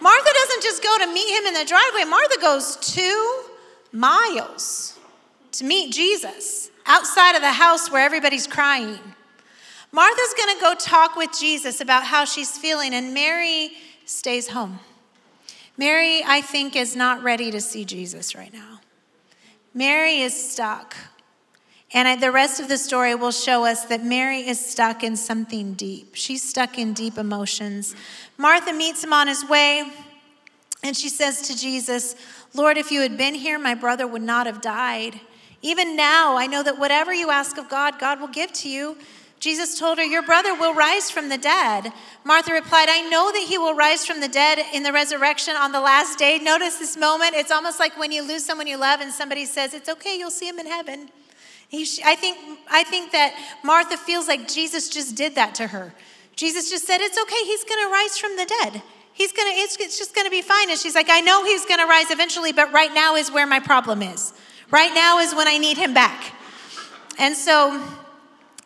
Martha 0.00 0.30
doesn't 0.32 0.62
just 0.62 0.82
go 0.82 0.98
to 0.98 1.06
meet 1.12 1.38
him 1.38 1.46
in 1.46 1.54
the 1.54 1.64
driveway, 1.64 2.04
Martha 2.04 2.40
goes 2.40 2.76
two 2.76 3.42
miles 3.92 4.98
to 5.52 5.64
meet 5.64 5.92
Jesus 5.92 6.70
outside 6.86 7.34
of 7.34 7.42
the 7.42 7.52
house 7.52 7.90
where 7.90 8.04
everybody's 8.04 8.46
crying. 8.46 8.98
Martha's 9.92 10.34
gonna 10.36 10.60
go 10.60 10.74
talk 10.74 11.16
with 11.16 11.30
Jesus 11.38 11.80
about 11.80 12.04
how 12.04 12.24
she's 12.24 12.56
feeling, 12.56 12.94
and 12.94 13.12
Mary 13.12 13.72
stays 14.06 14.48
home. 14.48 14.80
Mary, 15.76 16.22
I 16.24 16.40
think, 16.40 16.76
is 16.76 16.96
not 16.96 17.22
ready 17.22 17.50
to 17.50 17.60
see 17.60 17.84
Jesus 17.84 18.34
right 18.34 18.52
now. 18.52 18.80
Mary 19.74 20.20
is 20.20 20.52
stuck 20.52 20.96
and 21.94 22.22
the 22.22 22.32
rest 22.32 22.58
of 22.58 22.68
the 22.68 22.78
story 22.78 23.14
will 23.14 23.32
show 23.32 23.64
us 23.64 23.84
that 23.86 24.02
Mary 24.02 24.48
is 24.48 24.64
stuck 24.64 25.04
in 25.04 25.16
something 25.16 25.74
deep. 25.74 26.14
She's 26.14 26.42
stuck 26.42 26.78
in 26.78 26.94
deep 26.94 27.18
emotions. 27.18 27.94
Martha 28.38 28.72
meets 28.72 29.04
him 29.04 29.12
on 29.12 29.28
his 29.28 29.46
way, 29.46 29.90
and 30.82 30.96
she 30.96 31.08
says 31.08 31.42
to 31.42 31.56
Jesus, 31.56 32.16
Lord, 32.54 32.78
if 32.78 32.90
you 32.90 33.00
had 33.00 33.16
been 33.16 33.34
here, 33.34 33.58
my 33.58 33.74
brother 33.74 34.06
would 34.06 34.22
not 34.22 34.46
have 34.46 34.60
died. 34.60 35.20
Even 35.60 35.94
now, 35.94 36.36
I 36.36 36.46
know 36.46 36.62
that 36.62 36.78
whatever 36.78 37.12
you 37.14 37.30
ask 37.30 37.56
of 37.56 37.68
God, 37.68 37.98
God 37.98 38.20
will 38.20 38.28
give 38.28 38.52
to 38.54 38.68
you. 38.68 38.96
Jesus 39.38 39.78
told 39.78 39.98
her, 39.98 40.04
Your 40.04 40.22
brother 40.22 40.54
will 40.54 40.74
rise 40.74 41.10
from 41.10 41.28
the 41.28 41.36
dead. 41.36 41.92
Martha 42.24 42.52
replied, 42.52 42.88
I 42.88 43.08
know 43.08 43.32
that 43.32 43.46
he 43.48 43.58
will 43.58 43.74
rise 43.74 44.06
from 44.06 44.20
the 44.20 44.28
dead 44.28 44.64
in 44.72 44.82
the 44.82 44.92
resurrection 44.92 45.56
on 45.56 45.72
the 45.72 45.80
last 45.80 46.18
day. 46.18 46.38
Notice 46.38 46.78
this 46.78 46.96
moment. 46.96 47.34
It's 47.34 47.50
almost 47.50 47.80
like 47.80 47.98
when 47.98 48.12
you 48.12 48.26
lose 48.26 48.44
someone 48.44 48.66
you 48.66 48.76
love 48.76 49.00
and 49.00 49.12
somebody 49.12 49.44
says, 49.44 49.74
It's 49.74 49.88
okay, 49.88 50.16
you'll 50.16 50.30
see 50.30 50.48
him 50.48 50.58
in 50.58 50.66
heaven. 50.66 51.10
He, 51.72 51.88
I, 52.04 52.16
think, 52.16 52.36
I 52.70 52.84
think 52.84 53.12
that 53.12 53.34
Martha 53.64 53.96
feels 53.96 54.28
like 54.28 54.46
Jesus 54.46 54.90
just 54.90 55.16
did 55.16 55.36
that 55.36 55.54
to 55.54 55.68
her. 55.68 55.94
Jesus 56.36 56.68
just 56.68 56.86
said, 56.86 57.00
It's 57.00 57.18
okay, 57.18 57.44
he's 57.46 57.64
gonna 57.64 57.90
rise 57.90 58.18
from 58.18 58.36
the 58.36 58.44
dead. 58.44 58.82
He's 59.14 59.32
gonna, 59.32 59.52
it's, 59.54 59.78
it's 59.80 59.98
just 59.98 60.14
gonna 60.14 60.28
be 60.28 60.42
fine. 60.42 60.68
And 60.68 60.78
she's 60.78 60.94
like, 60.94 61.08
I 61.08 61.22
know 61.22 61.44
he's 61.46 61.64
gonna 61.64 61.86
rise 61.86 62.10
eventually, 62.10 62.52
but 62.52 62.70
right 62.74 62.92
now 62.92 63.16
is 63.16 63.32
where 63.32 63.46
my 63.46 63.58
problem 63.58 64.02
is. 64.02 64.34
Right 64.70 64.92
now 64.94 65.18
is 65.18 65.34
when 65.34 65.48
I 65.48 65.56
need 65.56 65.78
him 65.78 65.94
back. 65.94 66.34
And 67.18 67.34
so 67.34 67.82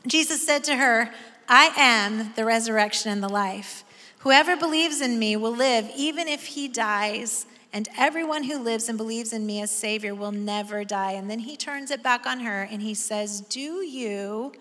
Jesus 0.04 0.44
said 0.44 0.64
to 0.64 0.74
her, 0.74 1.12
I 1.48 1.72
am 1.76 2.32
the 2.34 2.44
resurrection 2.44 3.12
and 3.12 3.22
the 3.22 3.28
life. 3.28 3.84
Whoever 4.18 4.56
believes 4.56 5.00
in 5.00 5.20
me 5.20 5.36
will 5.36 5.54
live, 5.54 5.88
even 5.96 6.26
if 6.26 6.44
he 6.46 6.66
dies 6.66 7.46
and 7.76 7.90
everyone 7.98 8.44
who 8.44 8.58
lives 8.58 8.88
and 8.88 8.96
believes 8.96 9.34
in 9.34 9.44
me 9.44 9.60
as 9.60 9.70
Savior 9.70 10.14
will 10.14 10.32
never 10.32 10.82
die. 10.82 11.12
And 11.12 11.30
then 11.30 11.40
he 11.40 11.58
turns 11.58 11.90
it 11.90 12.02
back 12.02 12.26
on 12.26 12.40
her 12.40 12.62
and 12.62 12.80
he 12.80 12.94
says, 12.94 13.42
Do 13.42 13.60
you 13.60 14.54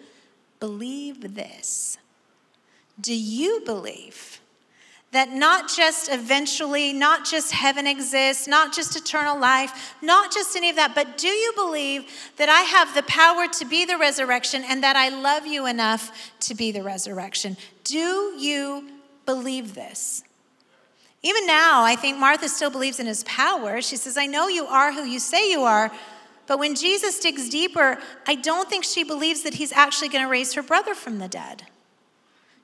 believe 0.60 1.34
this? 1.34 1.98
Do 3.00 3.15
you 3.15 3.62
believe? 3.65 4.41
that 5.12 5.31
not 5.31 5.69
just 5.69 6.12
eventually, 6.12 6.91
not 6.91 7.24
just 7.24 7.53
heaven 7.53 7.88
exists, 7.88 8.50
not 8.50 8.74
just 8.74 8.98
eternal 8.98 9.39
life, 9.39 9.95
not 10.01 10.29
just 10.29 10.57
any 10.57 10.69
of 10.69 10.75
that, 10.75 10.93
but 10.93 11.17
do 11.17 11.29
you 11.29 11.53
believe 11.55 12.03
that 12.36 12.50
I 12.50 12.63
have 12.63 12.93
the 12.93 13.03
power 13.03 13.48
to 13.48 13.65
be 13.65 13.86
the 13.86 13.98
resurrection 13.98 14.65
and 14.67 14.84
that 14.84 14.98
I 14.98 15.07
love 15.07 15.48
you 15.48 15.67
enough 15.67 16.34
to 16.41 16.53
be 16.53 16.74
the 16.74 16.84
resurrection? 16.84 17.55
Do 17.86 18.36
you 18.38 18.89
believe 19.25 19.74
this? 19.74 20.22
Even 21.25 21.48
now, 21.48 21.82
I 21.82 21.96
think 21.96 22.20
Martha 22.20 22.48
still 22.48 22.70
believes 22.70 23.00
in 23.00 23.08
his 23.08 23.24
power. 23.24 23.82
She 23.82 23.96
says, 23.96 24.15
I 24.15 24.27
know 24.27 24.48
you 24.48 24.67
are 24.67 24.94
who 24.94 25.05
you 25.05 25.17
say 25.17 25.50
you 25.50 25.63
are. 25.63 25.91
But 26.46 26.60
when 26.60 26.75
Jesus 26.75 27.20
digs 27.20 27.50
deeper, 27.50 27.98
I 28.27 28.36
don't 28.36 28.70
think 28.70 28.84
she 28.84 29.03
believes 29.03 29.41
that 29.41 29.55
he's 29.55 29.72
actually 29.72 30.10
going 30.10 30.24
to 30.24 30.29
raise 30.29 30.53
her 30.53 30.62
brother 30.62 30.94
from 30.94 31.17
the 31.17 31.27
dead. 31.27 31.63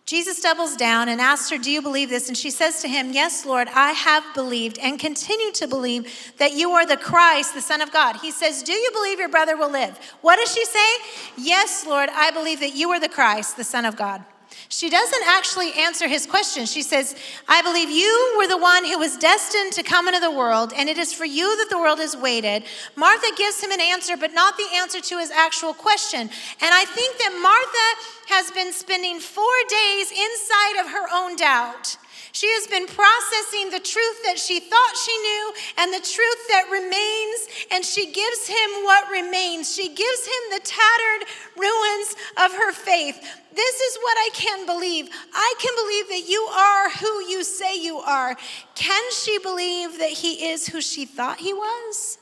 Jesus 0.06 0.42
doubles 0.42 0.76
down 0.76 1.10
and 1.10 1.20
asks 1.20 1.50
her, 1.50 1.58
Do 1.58 1.72
you 1.72 1.82
believe 1.82 2.10
this? 2.10 2.28
And 2.28 2.38
she 2.38 2.52
says 2.52 2.84
to 2.84 2.88
him, 2.88 3.14
Yes, 3.14 3.48
Lord, 3.48 3.68
I 3.74 3.94
have 3.94 4.24
believed 4.36 4.78
and 4.78 5.00
continue 5.00 5.52
to 5.54 5.68
believe 5.68 6.32
that 6.38 6.54
you 6.54 6.70
are 6.72 6.86
the 6.86 6.98
Christ, 6.98 7.56
the 7.56 7.62
Son 7.62 7.82
of 7.82 7.92
God. 7.92 8.18
He 8.18 8.30
says, 8.30 8.62
Do 8.62 8.74
you 8.74 8.92
believe 8.92 9.18
your 9.18 9.30
brother 9.30 9.58
will 9.58 9.72
live? 9.72 9.98
What 10.22 10.36
does 10.36 10.54
she 10.54 10.66
say? 10.66 10.90
Yes, 11.36 11.88
Lord, 11.88 12.10
I 12.14 12.30
believe 12.30 12.60
that 12.60 12.76
you 12.76 12.92
are 12.92 13.00
the 13.00 13.10
Christ, 13.10 13.58
the 13.58 13.64
Son 13.64 13.86
of 13.86 13.96
God. 13.96 14.24
She 14.70 14.90
doesn't 14.90 15.24
actually 15.28 15.74
answer 15.74 16.08
his 16.08 16.26
question. 16.26 16.66
She 16.66 16.82
says, 16.82 17.16
I 17.48 17.62
believe 17.62 17.90
you 17.90 18.36
were 18.38 18.48
the 18.48 18.58
one 18.58 18.86
who 18.86 18.98
was 18.98 19.18
destined 19.18 19.74
to 19.74 19.84
come 19.84 20.08
into 20.08 20.20
the 20.20 20.32
world, 20.32 20.72
and 20.76 20.88
it 20.88 20.98
is 20.98 21.14
for 21.14 21.26
you 21.26 21.58
that 21.58 21.70
the 21.70 21.78
world 21.78 22.00
has 22.00 22.16
waited. 22.16 22.64
Martha 22.96 23.28
gives 23.36 23.62
him 23.62 23.72
an 23.72 23.82
answer, 23.82 24.16
but 24.16 24.34
not 24.34 24.58
the 24.58 24.68
answer 24.76 25.02
to 25.02 25.18
his 25.18 25.30
actual 25.30 25.74
question. 25.74 26.22
And 26.22 26.72
I 26.74 26.86
think 26.86 27.18
that 27.18 27.38
Martha 27.42 28.34
has 28.34 28.52
been 28.52 28.72
spending 28.72 29.20
four 29.20 29.46
days 29.68 30.12
inside 30.12 30.80
of 30.80 30.92
her 30.92 31.08
own 31.14 31.36
doubt. 31.36 31.98
She 32.32 32.48
has 32.48 32.66
been 32.66 32.88
processing 32.88 33.72
the 33.72 33.84
truth 33.84 34.24
that 34.24 34.40
she 34.40 34.62
thought 34.62 34.94
she 34.96 35.18
knew 35.18 35.54
and 35.78 35.94
the 35.94 36.00
truth 36.00 36.48
that 36.48 36.72
remains, 36.72 37.68
and 37.72 37.84
she 37.84 38.12
gives 38.12 38.48
him 38.48 38.70
what 38.84 39.12
remains. 39.12 39.76
She 39.76 39.90
gives 39.90 40.26
him 40.26 40.44
the 40.52 40.64
tattered 40.64 41.28
ruins 41.58 42.16
of 42.38 42.54
her 42.54 42.72
faith. 42.72 43.20
This 43.54 43.82
is 43.82 43.98
what 43.98 44.18
I 44.18 44.30
can 44.34 44.66
believe. 44.66 45.10
I 45.34 45.54
can 45.60 45.74
believe 45.76 46.08
that 46.10 46.30
you 46.30 46.42
are 46.42 46.90
who 46.90 47.30
you 47.30 47.44
say 47.44 47.78
you 47.78 47.98
are. 47.98 48.36
Can 48.76 49.12
she 49.12 49.38
believe 49.40 50.00
that 50.00 50.12
he 50.12 50.50
is 50.50 50.68
who 50.68 50.82
she 50.82 51.06
thought 51.06 51.40
he 51.40 51.54
was? 51.54 52.18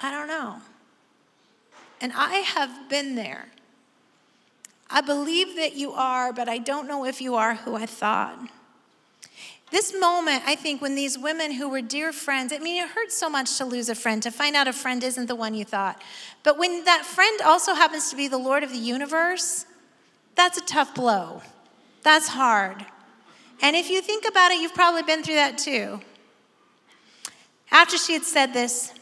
I 0.00 0.10
don't 0.10 0.28
know. 0.28 0.56
And 2.00 2.12
I 2.14 2.36
have 2.36 2.88
been 2.88 3.14
there. 3.14 3.46
I 4.88 5.00
believe 5.00 5.56
that 5.56 5.74
you 5.74 5.92
are, 5.92 6.32
but 6.32 6.48
I 6.48 6.58
don't 6.58 6.86
know 6.86 7.04
if 7.04 7.20
you 7.20 7.34
are 7.34 7.54
who 7.54 7.74
I 7.74 7.86
thought. 7.86 8.38
This 9.72 9.92
moment, 9.98 10.44
I 10.46 10.54
think, 10.54 10.80
when 10.80 10.94
these 10.94 11.18
women 11.18 11.52
who 11.52 11.68
were 11.68 11.80
dear 11.80 12.12
friends, 12.12 12.52
I 12.52 12.58
mean, 12.58 12.82
it 12.82 12.90
hurts 12.90 13.16
so 13.16 13.28
much 13.28 13.58
to 13.58 13.64
lose 13.64 13.88
a 13.88 13.96
friend, 13.96 14.22
to 14.22 14.30
find 14.30 14.54
out 14.54 14.68
a 14.68 14.72
friend 14.72 15.02
isn't 15.02 15.26
the 15.26 15.34
one 15.34 15.54
you 15.54 15.64
thought. 15.64 16.00
But 16.44 16.56
when 16.56 16.84
that 16.84 17.04
friend 17.04 17.40
also 17.42 17.74
happens 17.74 18.08
to 18.10 18.16
be 18.16 18.28
the 18.28 18.38
Lord 18.38 18.62
of 18.62 18.70
the 18.70 18.78
universe, 18.78 19.66
that's 20.36 20.58
a 20.58 20.64
tough 20.64 20.94
blow. 20.94 21.42
That's 22.02 22.28
hard. 22.28 22.84
And 23.62 23.74
if 23.74 23.90
you 23.90 24.00
think 24.02 24.26
about 24.28 24.52
it, 24.52 24.60
you've 24.60 24.74
probably 24.74 25.02
been 25.02 25.22
through 25.22 25.34
that 25.36 25.58
too. 25.58 26.00
After 27.70 27.98
she 27.98 28.12
had 28.12 28.22
said 28.22 28.52
this, 28.52 28.92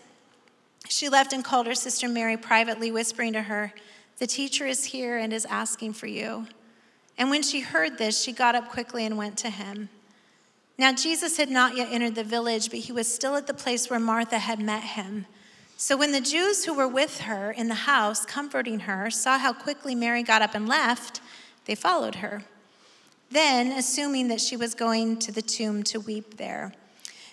she 0.88 1.08
left 1.08 1.32
and 1.32 1.44
called 1.44 1.66
her 1.66 1.74
sister 1.74 2.08
Mary 2.08 2.36
privately, 2.36 2.90
whispering 2.90 3.32
to 3.34 3.42
her, 3.42 3.72
The 4.18 4.26
teacher 4.26 4.66
is 4.66 4.84
here 4.86 5.18
and 5.18 5.32
is 5.32 5.44
asking 5.46 5.94
for 5.94 6.06
you. 6.06 6.46
And 7.18 7.30
when 7.30 7.42
she 7.42 7.60
heard 7.60 7.98
this, 7.98 8.20
she 8.20 8.32
got 8.32 8.54
up 8.54 8.70
quickly 8.70 9.04
and 9.04 9.16
went 9.16 9.36
to 9.38 9.50
him. 9.50 9.88
Now, 10.76 10.92
Jesus 10.92 11.36
had 11.36 11.50
not 11.50 11.76
yet 11.76 11.88
entered 11.90 12.16
the 12.16 12.24
village, 12.24 12.70
but 12.70 12.80
he 12.80 12.92
was 12.92 13.12
still 13.12 13.36
at 13.36 13.46
the 13.46 13.54
place 13.54 13.88
where 13.88 14.00
Martha 14.00 14.38
had 14.38 14.58
met 14.58 14.82
him. 14.82 15.26
So 15.76 15.96
when 15.96 16.12
the 16.12 16.20
Jews 16.20 16.64
who 16.64 16.74
were 16.74 16.88
with 16.88 17.22
her 17.22 17.50
in 17.50 17.68
the 17.68 17.74
house, 17.74 18.24
comforting 18.24 18.80
her, 18.80 19.10
saw 19.10 19.38
how 19.38 19.52
quickly 19.52 19.94
Mary 19.94 20.22
got 20.22 20.42
up 20.42 20.54
and 20.54 20.68
left, 20.68 21.20
they 21.66 21.74
followed 21.74 22.16
her. 22.16 22.44
Then, 23.30 23.72
assuming 23.72 24.28
that 24.28 24.40
she 24.40 24.56
was 24.56 24.74
going 24.74 25.18
to 25.18 25.32
the 25.32 25.42
tomb 25.42 25.82
to 25.84 25.98
weep 25.98 26.36
there, 26.36 26.72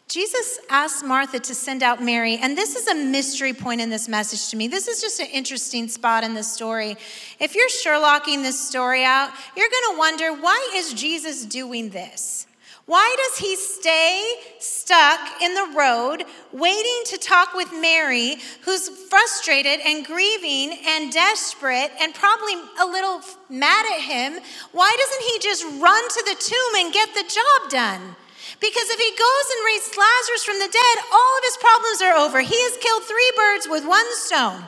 Jesus 0.08 0.60
asked 0.70 1.06
Martha 1.06 1.40
to 1.40 1.56
send 1.56 1.84
out 1.84 2.04
Mary, 2.04 2.36
and 2.36 2.58
this 2.58 2.76
is 2.76 2.88
a 2.88 2.96
mystery 2.96 3.54
point 3.54 3.80
in 3.80 3.90
this 3.90 4.10
message 4.10 4.50
to 4.50 4.58
me. 4.58 4.68
This 4.68 4.90
is 4.90 5.00
just 5.00 5.22
an 5.22 5.28
interesting 5.28 5.88
spot 5.88 6.26
in 6.26 6.34
the 6.34 6.44
story. 6.44 6.98
If 7.40 7.56
you're 7.56 7.70
Sherlocking 7.70 8.44
this 8.44 8.60
story 8.60 9.06
out, 9.06 9.32
you're 9.56 9.70
going 9.70 9.94
to 9.94 9.98
wonder 9.98 10.34
why 10.34 10.72
is 10.76 10.94
Jesus 10.94 11.46
doing 11.46 11.92
this? 11.92 12.46
Why 12.92 13.16
does 13.24 13.38
he 13.38 13.56
stay 13.56 14.22
stuck 14.60 15.42
in 15.42 15.56
the 15.56 15.72
road 15.78 16.26
waiting 16.52 17.02
to 17.06 17.18
talk 17.18 17.54
with 17.54 17.72
Mary, 17.72 18.36
who's 18.64 18.90
frustrated 18.90 19.80
and 19.80 20.06
grieving 20.06 20.78
and 20.86 21.10
desperate 21.10 21.92
and 22.02 22.14
probably 22.14 22.56
a 22.82 22.86
little 22.86 23.22
mad 23.50 23.86
at 23.96 24.02
him? 24.02 24.44
Why 24.74 24.94
doesn't 25.00 25.24
he 25.24 25.40
just 25.40 25.64
run 25.82 26.04
to 26.10 26.24
the 26.28 26.36
tomb 26.36 26.84
and 26.84 26.94
get 26.94 27.14
the 27.14 27.24
job 27.24 27.72
done? 27.72 28.18
Because 28.60 28.90
if 28.90 29.00
he 29.00 29.12
goes 29.16 29.48
and 29.56 29.66
raises 29.68 29.96
Lazarus 29.96 30.44
from 30.44 30.60
the 30.60 30.68
dead, 30.68 31.06
all 31.14 31.38
of 31.38 31.44
his 31.46 31.58
problems 31.64 32.02
are 32.02 32.16
over. 32.20 32.42
He 32.42 32.62
has 32.62 32.76
killed 32.76 33.04
three 33.04 33.32
birds 33.38 33.70
with 33.72 33.88
one 33.88 34.14
stone. 34.16 34.66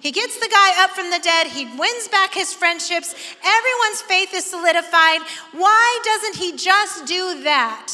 He 0.00 0.10
gets 0.10 0.38
the 0.40 0.48
guy 0.48 0.84
up 0.84 0.90
from 0.90 1.10
the 1.10 1.18
dead. 1.18 1.46
He 1.46 1.66
wins 1.66 2.08
back 2.08 2.34
his 2.34 2.52
friendships. 2.52 3.14
Everyone's 3.44 4.02
faith 4.02 4.34
is 4.34 4.44
solidified. 4.44 5.20
Why 5.52 6.00
doesn't 6.04 6.36
he 6.36 6.56
just 6.56 7.06
do 7.06 7.42
that? 7.44 7.92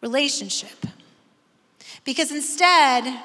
Relationship. 0.00 0.86
Because 2.04 2.30
instead 2.30 3.20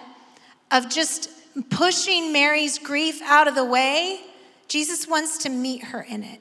of 0.71 0.89
just 0.89 1.29
pushing 1.69 2.31
Mary's 2.31 2.77
grief 2.79 3.21
out 3.23 3.47
of 3.47 3.55
the 3.55 3.65
way, 3.65 4.21
Jesus 4.67 5.07
wants 5.07 5.39
to 5.39 5.49
meet 5.49 5.85
her 5.85 6.01
in 6.01 6.23
it. 6.23 6.39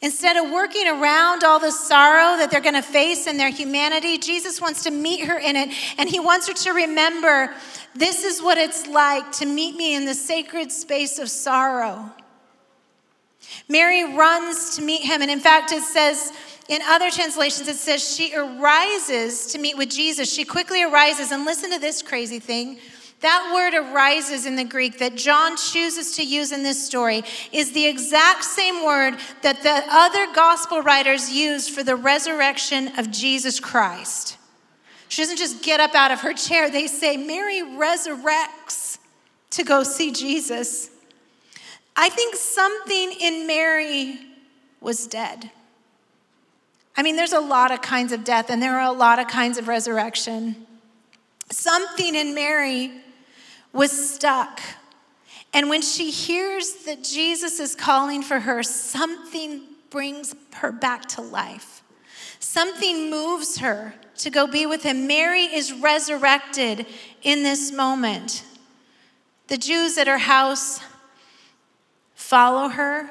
Instead 0.00 0.36
of 0.36 0.50
working 0.50 0.88
around 0.88 1.44
all 1.44 1.60
the 1.60 1.70
sorrow 1.70 2.36
that 2.36 2.50
they're 2.50 2.60
going 2.60 2.74
to 2.74 2.82
face 2.82 3.26
in 3.26 3.36
their 3.36 3.50
humanity, 3.50 4.18
Jesus 4.18 4.60
wants 4.60 4.82
to 4.84 4.90
meet 4.90 5.26
her 5.26 5.38
in 5.38 5.54
it. 5.54 5.70
And 5.98 6.08
he 6.08 6.18
wants 6.18 6.48
her 6.48 6.54
to 6.54 6.72
remember 6.72 7.54
this 7.94 8.24
is 8.24 8.42
what 8.42 8.58
it's 8.58 8.86
like 8.86 9.30
to 9.32 9.46
meet 9.46 9.76
me 9.76 9.94
in 9.94 10.04
the 10.04 10.14
sacred 10.14 10.72
space 10.72 11.18
of 11.18 11.28
sorrow. 11.28 12.10
Mary 13.68 14.16
runs 14.16 14.76
to 14.76 14.82
meet 14.82 15.02
him. 15.02 15.22
And 15.22 15.30
in 15.30 15.40
fact, 15.40 15.72
it 15.72 15.82
says, 15.82 16.32
in 16.68 16.80
other 16.82 17.10
translations, 17.10 17.68
it 17.68 17.76
says 17.76 18.16
she 18.16 18.34
arises 18.34 19.46
to 19.48 19.58
meet 19.58 19.76
with 19.76 19.90
Jesus. 19.90 20.32
She 20.32 20.44
quickly 20.44 20.82
arises. 20.82 21.32
And 21.32 21.44
listen 21.44 21.70
to 21.70 21.78
this 21.78 22.02
crazy 22.02 22.38
thing. 22.38 22.78
That 23.22 23.52
word 23.54 23.74
arises 23.74 24.46
in 24.46 24.56
the 24.56 24.64
Greek 24.64 24.98
that 24.98 25.14
John 25.14 25.56
chooses 25.56 26.16
to 26.16 26.24
use 26.24 26.50
in 26.50 26.64
this 26.64 26.84
story 26.84 27.22
is 27.52 27.72
the 27.72 27.86
exact 27.86 28.44
same 28.44 28.84
word 28.84 29.16
that 29.42 29.62
the 29.62 29.84
other 29.88 30.26
gospel 30.34 30.82
writers 30.82 31.30
used 31.30 31.70
for 31.70 31.84
the 31.84 31.94
resurrection 31.94 32.98
of 32.98 33.12
Jesus 33.12 33.60
Christ. 33.60 34.38
She 35.08 35.22
doesn't 35.22 35.36
just 35.36 35.62
get 35.62 35.78
up 35.78 35.94
out 35.94 36.10
of 36.10 36.22
her 36.22 36.32
chair, 36.32 36.68
they 36.68 36.88
say, 36.88 37.16
Mary 37.16 37.60
resurrects 37.60 38.98
to 39.50 39.62
go 39.62 39.84
see 39.84 40.10
Jesus. 40.10 40.90
I 41.94 42.08
think 42.08 42.34
something 42.34 43.12
in 43.20 43.46
Mary 43.46 44.18
was 44.80 45.06
dead. 45.06 45.48
I 46.96 47.04
mean, 47.04 47.14
there's 47.14 47.32
a 47.32 47.40
lot 47.40 47.70
of 47.70 47.82
kinds 47.82 48.12
of 48.12 48.24
death, 48.24 48.50
and 48.50 48.60
there 48.60 48.76
are 48.80 48.86
a 48.86 48.92
lot 48.92 49.20
of 49.20 49.28
kinds 49.28 49.58
of 49.58 49.68
resurrection. 49.68 50.66
Something 51.50 52.16
in 52.16 52.34
Mary 52.34 52.90
was 53.72 54.14
stuck. 54.14 54.60
And 55.52 55.68
when 55.68 55.82
she 55.82 56.10
hears 56.10 56.72
that 56.86 57.04
Jesus 57.04 57.60
is 57.60 57.74
calling 57.74 58.22
for 58.22 58.40
her, 58.40 58.62
something 58.62 59.62
brings 59.90 60.34
her 60.54 60.72
back 60.72 61.06
to 61.10 61.20
life. 61.20 61.82
Something 62.38 63.10
moves 63.10 63.58
her 63.58 63.94
to 64.16 64.30
go 64.30 64.46
be 64.46 64.66
with 64.66 64.82
him. 64.82 65.06
Mary 65.06 65.44
is 65.44 65.72
resurrected 65.72 66.86
in 67.22 67.42
this 67.42 67.70
moment. 67.70 68.44
The 69.48 69.58
Jews 69.58 69.98
at 69.98 70.06
her 70.06 70.18
house 70.18 70.80
follow 72.14 72.68
her 72.68 73.10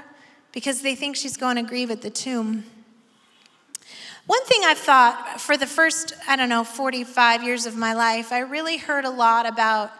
because 0.51 0.81
they 0.81 0.95
think 0.95 1.15
she's 1.15 1.37
going 1.37 1.55
to 1.57 1.63
grieve 1.63 1.91
at 1.91 2.01
the 2.01 2.09
tomb. 2.09 2.65
One 4.25 4.43
thing 4.45 4.61
I've 4.63 4.77
thought 4.77 5.41
for 5.41 5.57
the 5.57 5.67
first, 5.67 6.13
I 6.27 6.35
don't 6.35 6.49
know, 6.49 6.63
45 6.63 7.43
years 7.43 7.65
of 7.65 7.75
my 7.75 7.93
life, 7.93 8.31
I 8.31 8.39
really 8.39 8.77
heard 8.77 9.05
a 9.05 9.09
lot 9.09 9.45
about 9.45 9.91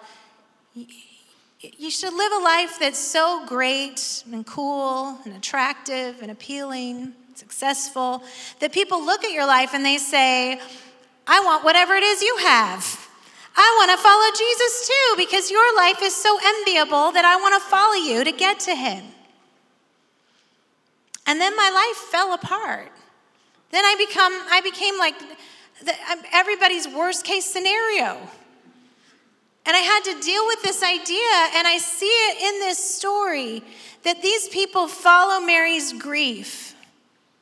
you 0.73 1.91
should 1.91 2.13
live 2.13 2.31
a 2.31 2.43
life 2.43 2.79
that's 2.79 2.99
so 2.99 3.45
great 3.45 4.23
and 4.31 4.45
cool 4.45 5.19
and 5.25 5.35
attractive 5.35 6.21
and 6.21 6.31
appealing, 6.31 7.13
successful, 7.35 8.23
that 8.59 8.71
people 8.71 9.05
look 9.05 9.23
at 9.23 9.31
your 9.31 9.45
life 9.45 9.73
and 9.73 9.85
they 9.85 9.97
say, 9.97 10.59
I 11.27 11.39
want 11.41 11.63
whatever 11.63 11.93
it 11.93 12.03
is 12.03 12.21
you 12.21 12.37
have. 12.37 13.09
I 13.55 13.75
want 13.79 13.91
to 13.91 13.97
follow 13.97 14.31
Jesus 14.37 14.87
too 14.87 15.17
because 15.17 15.51
your 15.51 15.75
life 15.75 16.01
is 16.01 16.15
so 16.15 16.37
enviable 16.43 17.11
that 17.11 17.25
I 17.25 17.35
want 17.35 17.61
to 17.61 17.69
follow 17.69 17.93
you 17.93 18.23
to 18.23 18.31
get 18.31 18.59
to 18.61 18.75
him. 18.75 19.03
And 21.27 21.39
then 21.39 21.55
my 21.55 21.69
life 21.69 22.09
fell 22.09 22.33
apart. 22.33 22.91
Then 23.71 23.85
I 23.85 23.95
become 23.95 24.33
I 24.49 24.61
became 24.61 24.97
like 24.97 25.19
the, 25.83 25.93
everybody's 26.33 26.87
worst 26.87 27.25
case 27.25 27.45
scenario. 27.45 28.17
And 29.65 29.75
I 29.75 29.79
had 29.79 30.03
to 30.05 30.19
deal 30.19 30.45
with 30.47 30.63
this 30.63 30.81
idea, 30.81 31.31
and 31.55 31.67
I 31.67 31.77
see 31.77 32.05
it 32.05 32.41
in 32.41 32.59
this 32.61 32.77
story 32.77 33.63
that 34.03 34.21
these 34.21 34.49
people 34.49 34.87
follow 34.87 35.45
Mary's 35.45 35.93
grief 35.93 36.75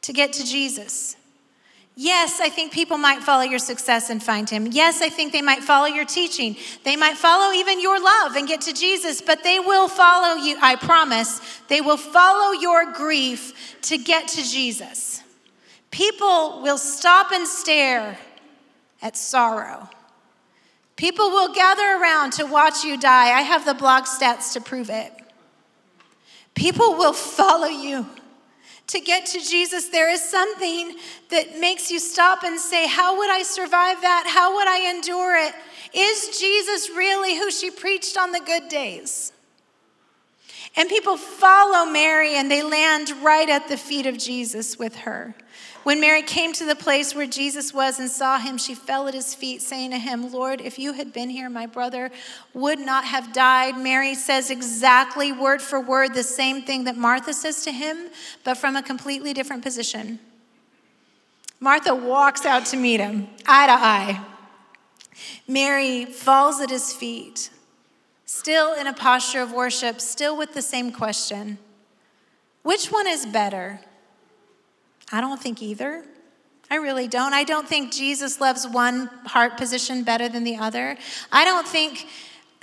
to 0.01 0.11
get 0.11 0.33
to 0.33 0.45
Jesus. 0.45 1.15
Yes, 1.95 2.39
I 2.39 2.49
think 2.49 2.71
people 2.71 2.97
might 2.97 3.23
follow 3.23 3.43
your 3.43 3.59
success 3.59 4.09
and 4.09 4.23
find 4.23 4.49
him. 4.49 4.67
Yes, 4.67 5.01
I 5.01 5.09
think 5.09 5.33
they 5.33 5.41
might 5.41 5.63
follow 5.63 5.85
your 5.85 6.05
teaching. 6.05 6.55
They 6.85 6.95
might 6.95 7.17
follow 7.17 7.53
even 7.53 7.81
your 7.81 8.01
love 8.01 8.35
and 8.35 8.47
get 8.47 8.61
to 8.61 8.73
Jesus, 8.73 9.21
but 9.21 9.43
they 9.43 9.59
will 9.59 9.89
follow 9.89 10.41
you, 10.41 10.57
I 10.61 10.75
promise. 10.75 11.41
They 11.67 11.81
will 11.81 11.97
follow 11.97 12.53
your 12.53 12.93
grief 12.93 13.77
to 13.83 13.97
get 13.97 14.29
to 14.29 14.43
Jesus. 14.43 15.21
People 15.91 16.61
will 16.61 16.77
stop 16.77 17.31
and 17.31 17.45
stare 17.45 18.17
at 19.01 19.17
sorrow 19.17 19.89
People 20.99 21.29
will 21.29 21.53
gather 21.53 21.95
around 21.95 22.33
to 22.33 22.45
watch 22.45 22.83
you 22.83 22.97
die. 22.97 23.29
I 23.29 23.39
have 23.39 23.63
the 23.63 23.73
blog 23.73 24.03
stats 24.03 24.51
to 24.51 24.59
prove 24.59 24.89
it. 24.89 25.13
People 26.55 26.95
will 26.95 27.13
follow 27.13 27.67
you. 27.67 28.05
To 28.87 28.99
get 28.99 29.25
to 29.27 29.39
Jesus, 29.39 29.87
there 29.87 30.11
is 30.11 30.21
something 30.21 30.97
that 31.29 31.57
makes 31.57 31.89
you 31.89 31.99
stop 31.99 32.43
and 32.43 32.59
say, 32.59 32.85
How 32.85 33.17
would 33.17 33.29
I 33.29 33.43
survive 33.43 34.01
that? 34.01 34.25
How 34.27 34.53
would 34.55 34.67
I 34.67 34.89
endure 34.89 35.37
it? 35.37 35.53
Is 35.93 36.37
Jesus 36.37 36.89
really 36.89 37.37
who 37.37 37.49
she 37.49 37.71
preached 37.71 38.17
on 38.17 38.33
the 38.33 38.41
good 38.41 38.67
days? 38.67 39.31
And 40.75 40.89
people 40.89 41.15
follow 41.15 41.89
Mary 41.89 42.35
and 42.35 42.51
they 42.51 42.61
land 42.61 43.11
right 43.21 43.47
at 43.47 43.69
the 43.69 43.77
feet 43.77 44.05
of 44.05 44.17
Jesus 44.17 44.77
with 44.77 44.97
her. 44.97 45.33
When 45.83 46.01
Mary 46.01 46.21
came 46.21 46.51
to 46.53 46.65
the 46.65 46.75
place 46.75 47.15
where 47.15 47.25
Jesus 47.25 47.73
was 47.73 47.99
and 47.99 48.09
saw 48.09 48.37
him, 48.37 48.57
she 48.57 48.75
fell 48.75 49.07
at 49.07 49.13
his 49.13 49.33
feet, 49.33 49.61
saying 49.61 49.91
to 49.91 49.97
him, 49.97 50.31
Lord, 50.31 50.59
if 50.59 50.77
you 50.77 50.93
had 50.93 51.13
been 51.13 51.29
here, 51.29 51.49
my 51.49 51.65
brother 51.65 52.11
would 52.53 52.79
not 52.79 53.05
have 53.05 53.33
died. 53.33 53.77
Mary 53.77 54.13
says 54.13 54.51
exactly 54.51 55.31
word 55.31 55.61
for 55.61 55.79
word 55.79 56.13
the 56.13 56.23
same 56.23 56.61
thing 56.63 56.83
that 56.83 56.97
Martha 56.97 57.33
says 57.33 57.63
to 57.63 57.71
him, 57.71 58.09
but 58.43 58.55
from 58.55 58.75
a 58.75 58.83
completely 58.83 59.33
different 59.33 59.63
position. 59.63 60.19
Martha 61.61 61.95
walks 61.95 62.45
out 62.45 62.65
to 62.67 62.77
meet 62.77 62.99
him, 62.99 63.27
eye 63.47 63.67
to 63.67 63.73
eye. 63.73 64.25
Mary 65.47 66.05
falls 66.05 66.59
at 66.61 66.69
his 66.69 66.93
feet, 66.93 67.49
still 68.25 68.73
in 68.73 68.87
a 68.87 68.93
posture 68.93 69.41
of 69.41 69.51
worship, 69.51 69.99
still 69.99 70.37
with 70.37 70.53
the 70.53 70.61
same 70.61 70.91
question 70.91 71.57
Which 72.63 72.87
one 72.87 73.07
is 73.07 73.25
better? 73.25 73.81
I 75.11 75.21
don't 75.21 75.41
think 75.41 75.61
either. 75.61 76.05
I 76.71 76.75
really 76.75 77.07
don't. 77.07 77.33
I 77.33 77.43
don't 77.43 77.67
think 77.67 77.91
Jesus 77.91 78.39
loves 78.39 78.67
one 78.67 79.07
heart 79.25 79.57
position 79.57 80.03
better 80.03 80.29
than 80.29 80.43
the 80.43 80.57
other. 80.57 80.97
I 81.31 81.45
don't 81.45 81.67
think 81.67 82.07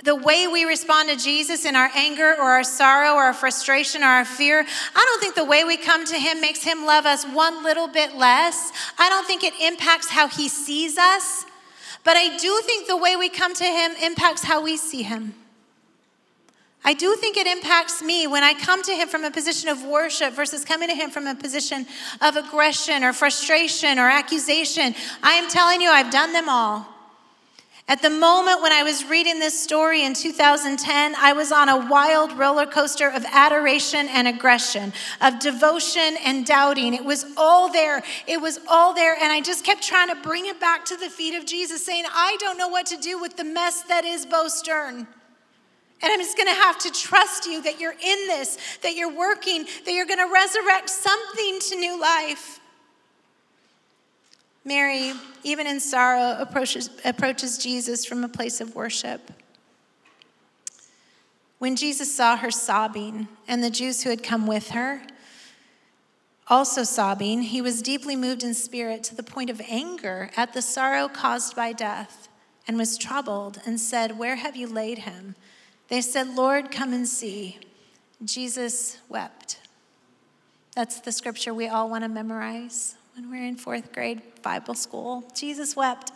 the 0.03 0.15
way 0.15 0.47
we 0.47 0.63
respond 0.63 1.09
to 1.09 1.17
Jesus 1.17 1.65
in 1.65 1.75
our 1.75 1.89
anger 1.93 2.35
or 2.37 2.51
our 2.51 2.63
sorrow 2.63 3.13
or 3.13 3.23
our 3.23 3.33
frustration 3.33 4.03
or 4.03 4.07
our 4.07 4.25
fear, 4.25 4.65
I 4.95 5.05
don't 5.05 5.19
think 5.19 5.35
the 5.35 5.43
way 5.43 5.63
we 5.65 5.75
come 5.75 6.05
to 6.05 6.15
Him 6.15 6.39
makes 6.39 6.63
Him 6.63 6.85
love 6.85 7.05
us 7.05 7.25
one 7.25 7.63
little 7.63 7.87
bit 7.87 8.15
less. 8.15 8.71
I 8.97 9.09
don't 9.09 9.27
think 9.27 9.43
it 9.43 9.53
impacts 9.59 10.09
how 10.09 10.27
He 10.27 10.47
sees 10.47 10.97
us. 10.97 11.45
But 12.03 12.15
I 12.15 12.37
do 12.37 12.61
think 12.63 12.87
the 12.87 12.95
way 12.95 13.17
we 13.17 13.27
come 13.27 13.53
to 13.55 13.65
Him 13.65 13.91
impacts 14.01 14.43
how 14.43 14.63
we 14.63 14.77
see 14.77 15.03
Him. 15.03 15.33
I 16.87 16.93
do 16.93 17.17
think 17.17 17.35
it 17.35 17.47
impacts 17.47 18.01
me 18.01 18.27
when 18.27 18.45
I 18.45 18.53
come 18.53 18.81
to 18.83 18.93
Him 18.93 19.09
from 19.09 19.25
a 19.25 19.29
position 19.29 19.67
of 19.67 19.83
worship 19.83 20.33
versus 20.33 20.63
coming 20.63 20.87
to 20.87 20.95
Him 20.95 21.09
from 21.09 21.27
a 21.27 21.35
position 21.35 21.85
of 22.21 22.37
aggression 22.37 23.03
or 23.03 23.11
frustration 23.11 23.99
or 23.99 24.07
accusation. 24.07 24.95
I 25.21 25.33
am 25.33 25.49
telling 25.49 25.81
you, 25.81 25.89
I've 25.89 26.13
done 26.13 26.31
them 26.31 26.47
all. 26.47 26.87
At 27.89 28.01
the 28.01 28.09
moment 28.09 28.61
when 28.61 28.71
I 28.71 28.83
was 28.83 29.03
reading 29.03 29.37
this 29.37 29.61
story 29.61 30.05
in 30.05 30.13
2010, 30.13 31.15
I 31.17 31.33
was 31.33 31.51
on 31.51 31.67
a 31.67 31.89
wild 31.89 32.31
roller 32.37 32.65
coaster 32.65 33.09
of 33.09 33.25
adoration 33.33 34.07
and 34.07 34.25
aggression, 34.25 34.93
of 35.19 35.39
devotion 35.39 36.15
and 36.23 36.45
doubting. 36.45 36.93
It 36.93 37.03
was 37.03 37.25
all 37.35 37.69
there. 37.69 38.01
It 38.27 38.39
was 38.39 38.61
all 38.65 38.93
there. 38.93 39.17
And 39.21 39.29
I 39.29 39.41
just 39.41 39.65
kept 39.65 39.83
trying 39.83 40.07
to 40.07 40.15
bring 40.15 40.45
it 40.45 40.61
back 40.61 40.85
to 40.85 40.95
the 40.95 41.09
feet 41.09 41.35
of 41.35 41.45
Jesus, 41.45 41.85
saying, 41.85 42.05
I 42.09 42.37
don't 42.39 42.57
know 42.57 42.69
what 42.69 42.85
to 42.85 42.95
do 42.95 43.19
with 43.19 43.35
the 43.35 43.43
mess 43.43 43.81
that 43.89 44.05
is 44.05 44.25
Bo 44.25 44.47
Stern. 44.47 45.05
And 46.01 46.11
I'm 46.11 46.19
just 46.19 46.37
going 46.37 46.47
to 46.47 46.61
have 46.61 46.77
to 46.79 46.91
trust 46.91 47.45
you 47.45 47.61
that 47.63 47.79
you're 47.79 47.93
in 47.93 48.27
this, 48.27 48.57
that 48.83 48.95
you're 48.95 49.15
working, 49.15 49.65
that 49.85 49.91
you're 49.91 50.05
going 50.05 50.19
to 50.19 50.31
resurrect 50.31 50.89
something 50.89 51.59
to 51.59 51.75
new 51.75 51.99
life. 51.99 52.59
Mary, 54.63 55.13
even 55.43 55.65
in 55.65 55.79
sorrow, 55.79 56.35
approaches, 56.39 56.89
approaches 57.05 57.57
Jesus 57.57 58.05
from 58.05 58.23
a 58.23 58.29
place 58.29 58.61
of 58.61 58.75
worship. 58.75 59.31
When 61.57 61.75
Jesus 61.75 62.13
saw 62.13 62.37
her 62.37 62.51
sobbing 62.51 63.27
and 63.47 63.63
the 63.63 63.69
Jews 63.69 64.03
who 64.03 64.09
had 64.11 64.21
come 64.21 64.45
with 64.45 64.69
her 64.71 65.01
also 66.49 66.83
sobbing, 66.83 67.41
he 67.41 67.61
was 67.61 67.81
deeply 67.81 68.15
moved 68.15 68.43
in 68.43 68.53
spirit 68.53 69.03
to 69.05 69.15
the 69.15 69.23
point 69.23 69.49
of 69.49 69.61
anger 69.67 70.29
at 70.37 70.53
the 70.53 70.61
sorrow 70.61 71.07
caused 71.07 71.55
by 71.55 71.73
death 71.73 72.27
and 72.67 72.77
was 72.77 72.97
troubled 72.97 73.59
and 73.65 73.79
said, 73.79 74.17
Where 74.17 74.35
have 74.35 74.55
you 74.55 74.67
laid 74.67 74.99
him? 74.99 75.35
They 75.87 76.01
said, 76.01 76.35
Lord, 76.35 76.71
come 76.71 76.93
and 76.93 77.07
see. 77.07 77.59
Jesus 78.23 78.97
wept. 79.09 79.59
That's 80.75 80.99
the 80.99 81.11
scripture 81.11 81.53
we 81.53 81.67
all 81.67 81.89
want 81.89 82.03
to 82.03 82.09
memorize 82.09 82.95
when 83.15 83.31
we're 83.31 83.45
in 83.45 83.55
fourth 83.55 83.93
grade 83.93 84.21
Bible 84.41 84.73
school. 84.73 85.23
Jesus 85.35 85.75
wept. 85.75 86.11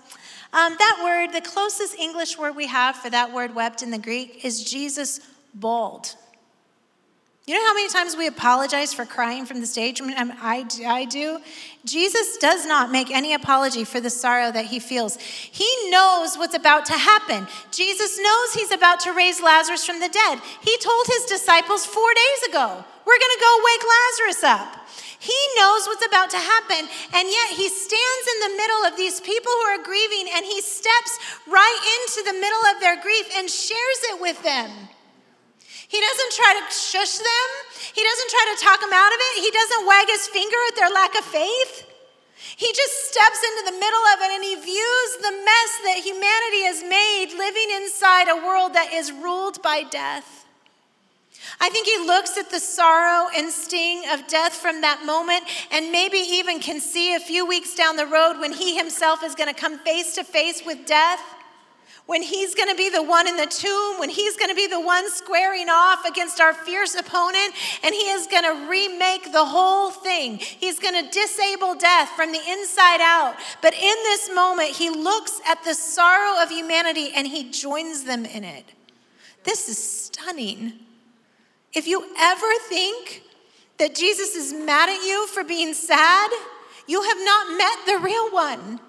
Um, 0.53 0.75
that 0.77 1.01
word, 1.03 1.33
the 1.33 1.47
closest 1.47 1.97
English 1.97 2.37
word 2.37 2.55
we 2.55 2.67
have 2.67 2.95
for 2.95 3.09
that 3.09 3.33
word 3.33 3.55
wept 3.55 3.81
in 3.81 3.91
the 3.91 3.97
Greek 3.97 4.43
is 4.43 4.63
Jesus 4.63 5.19
bawled. 5.53 6.15
You 7.47 7.55
know 7.55 7.65
how 7.65 7.73
many 7.73 7.89
times 7.89 8.15
we 8.15 8.27
apologize 8.27 8.93
for 8.93 9.03
crying 9.03 9.47
from 9.47 9.61
the 9.61 9.65
stage? 9.65 9.99
I, 9.99 10.05
mean, 10.05 10.17
um, 10.17 10.31
I, 10.39 10.63
I 10.85 11.05
do. 11.05 11.39
Jesus 11.83 12.37
does 12.37 12.67
not 12.67 12.91
make 12.91 13.09
any 13.09 13.33
apology 13.33 13.83
for 13.83 13.99
the 13.99 14.11
sorrow 14.11 14.51
that 14.51 14.65
he 14.65 14.79
feels. 14.79 15.17
He 15.17 15.67
knows 15.89 16.37
what's 16.37 16.53
about 16.53 16.85
to 16.85 16.93
happen. 16.93 17.47
Jesus 17.71 18.19
knows 18.21 18.53
he's 18.53 18.71
about 18.71 18.99
to 19.01 19.13
raise 19.13 19.41
Lazarus 19.41 19.83
from 19.83 19.99
the 19.99 20.09
dead. 20.09 20.39
He 20.61 20.77
told 20.77 21.07
his 21.07 21.25
disciples 21.25 21.83
four 21.83 22.13
days 22.13 22.49
ago, 22.49 22.85
We're 23.05 23.19
going 23.19 23.35
to 23.35 23.41
go 23.41 23.63
wake 23.65 23.85
Lazarus 23.89 24.43
up. 24.43 24.77
He 25.17 25.37
knows 25.57 25.87
what's 25.87 26.05
about 26.05 26.29
to 26.31 26.37
happen, 26.37 26.87
and 27.13 27.27
yet 27.27 27.49
he 27.57 27.69
stands 27.69 28.25
in 28.33 28.39
the 28.51 28.57
middle 28.57 28.85
of 28.85 28.97
these 28.97 29.19
people 29.19 29.51
who 29.51 29.67
are 29.73 29.83
grieving 29.83 30.29
and 30.33 30.45
he 30.45 30.61
steps 30.61 31.17
right 31.47 31.81
into 32.01 32.31
the 32.31 32.39
middle 32.39 32.65
of 32.73 32.79
their 32.79 33.01
grief 33.01 33.29
and 33.35 33.49
shares 33.49 33.99
it 34.13 34.21
with 34.21 34.41
them. 34.43 34.69
He 35.91 35.99
doesn't 35.99 36.31
try 36.31 36.55
to 36.55 36.63
shush 36.71 37.19
them, 37.19 37.47
he 37.91 37.99
doesn't 37.99 38.31
try 38.31 38.45
to 38.55 38.63
talk 38.63 38.79
them 38.79 38.95
out 38.95 39.11
of 39.11 39.19
it, 39.19 39.43
he 39.43 39.51
doesn't 39.51 39.85
wag 39.85 40.07
his 40.07 40.25
finger 40.31 40.55
at 40.71 40.75
their 40.79 40.89
lack 40.89 41.19
of 41.19 41.25
faith. 41.25 41.83
He 42.55 42.71
just 42.71 43.11
steps 43.11 43.43
into 43.43 43.71
the 43.71 43.77
middle 43.77 44.05
of 44.15 44.21
it 44.21 44.31
and 44.31 44.43
he 44.43 44.55
views 44.55 45.11
the 45.19 45.35
mess 45.43 45.71
that 45.83 45.99
humanity 45.99 46.63
has 46.63 46.81
made 46.81 47.35
living 47.37 47.75
inside 47.75 48.29
a 48.29 48.39
world 48.39 48.73
that 48.73 48.93
is 48.93 49.11
ruled 49.11 49.61
by 49.61 49.83
death. 49.83 50.45
I 51.59 51.69
think 51.69 51.87
he 51.87 51.97
looks 52.05 52.37
at 52.37 52.49
the 52.49 52.59
sorrow 52.59 53.29
and 53.35 53.51
sting 53.51 54.03
of 54.11 54.27
death 54.27 54.53
from 54.53 54.81
that 54.81 55.05
moment 55.05 55.43
and 55.71 55.91
maybe 55.91 56.17
even 56.17 56.59
can 56.59 56.79
see 56.79 57.15
a 57.15 57.19
few 57.19 57.45
weeks 57.45 57.75
down 57.75 57.97
the 57.97 58.07
road 58.07 58.39
when 58.39 58.53
he 58.53 58.77
himself 58.77 59.23
is 59.23 59.35
going 59.35 59.53
to 59.53 59.59
come 59.59 59.77
face 59.79 60.15
to 60.15 60.23
face 60.23 60.63
with 60.65 60.85
death. 60.85 61.21
When 62.11 62.23
he's 62.23 62.55
gonna 62.55 62.75
be 62.75 62.89
the 62.89 63.01
one 63.01 63.25
in 63.25 63.37
the 63.37 63.45
tomb, 63.45 63.97
when 63.97 64.09
he's 64.09 64.35
gonna 64.35 64.53
be 64.53 64.67
the 64.67 64.81
one 64.81 65.09
squaring 65.09 65.69
off 65.69 66.03
against 66.03 66.41
our 66.41 66.53
fierce 66.53 66.93
opponent, 66.93 67.53
and 67.83 67.95
he 67.95 68.01
is 68.09 68.27
gonna 68.27 68.67
remake 68.69 69.31
the 69.31 69.45
whole 69.45 69.91
thing. 69.91 70.35
He's 70.35 70.77
gonna 70.77 71.09
disable 71.09 71.73
death 71.73 72.09
from 72.09 72.33
the 72.33 72.41
inside 72.49 72.99
out. 72.99 73.37
But 73.61 73.75
in 73.75 73.95
this 74.03 74.29
moment, 74.29 74.71
he 74.71 74.89
looks 74.89 75.39
at 75.47 75.63
the 75.63 75.73
sorrow 75.73 76.43
of 76.43 76.49
humanity 76.49 77.13
and 77.15 77.25
he 77.25 77.49
joins 77.49 78.03
them 78.03 78.25
in 78.25 78.43
it. 78.43 78.65
This 79.45 79.69
is 79.69 79.81
stunning. 79.81 80.73
If 81.71 81.87
you 81.87 82.13
ever 82.19 82.51
think 82.67 83.23
that 83.77 83.95
Jesus 83.95 84.35
is 84.35 84.51
mad 84.51 84.89
at 84.89 85.01
you 85.01 85.27
for 85.27 85.45
being 85.45 85.73
sad, 85.73 86.29
you 86.87 87.03
have 87.03 87.19
not 87.19 87.57
met 87.57 87.85
the 87.85 87.99
real 87.99 88.31
one. 88.31 88.81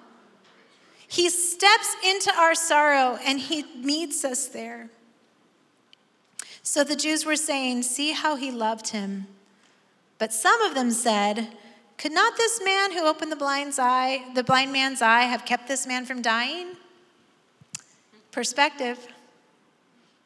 He 1.12 1.28
steps 1.28 1.94
into 2.02 2.32
our 2.40 2.54
sorrow 2.54 3.18
and 3.26 3.38
he 3.38 3.66
meets 3.76 4.24
us 4.24 4.46
there. 4.46 4.88
So 6.62 6.84
the 6.84 6.96
Jews 6.96 7.26
were 7.26 7.36
saying, 7.36 7.82
See 7.82 8.12
how 8.12 8.36
he 8.36 8.50
loved 8.50 8.88
him. 8.88 9.26
But 10.16 10.32
some 10.32 10.62
of 10.62 10.74
them 10.74 10.90
said, 10.90 11.48
Could 11.98 12.12
not 12.12 12.38
this 12.38 12.62
man 12.64 12.92
who 12.92 13.06
opened 13.06 13.30
the 13.30 13.36
blind's 13.36 13.78
eye, 13.78 14.24
the 14.34 14.42
blind 14.42 14.72
man's 14.72 15.02
eye, 15.02 15.24
have 15.24 15.44
kept 15.44 15.68
this 15.68 15.86
man 15.86 16.06
from 16.06 16.22
dying? 16.22 16.68
Perspective. 18.30 19.06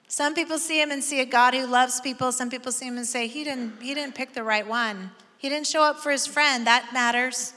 Some 0.07 0.35
people 0.35 0.57
see 0.57 0.81
him 0.81 0.93
and 0.93 1.03
see 1.03 1.21
a 1.21 1.27
God 1.27 1.53
who 1.53 1.67
loves 1.67 2.01
people. 2.01 2.31
Some 2.31 2.49
people 2.49 2.71
see 2.71 2.87
him 2.87 2.97
and 2.97 3.07
say, 3.09 3.27
he 3.27 3.43
didn't, 3.43 3.83
he 3.83 3.93
didn't 3.93 4.15
pick 4.15 4.35
the 4.35 4.45
right 4.45 4.65
one. 4.65 5.11
He 5.37 5.49
didn't 5.49 5.67
show 5.67 5.83
up 5.83 5.99
for 5.99 6.13
his 6.13 6.29
friend. 6.29 6.65
That 6.65 6.91
matters. 6.93 7.55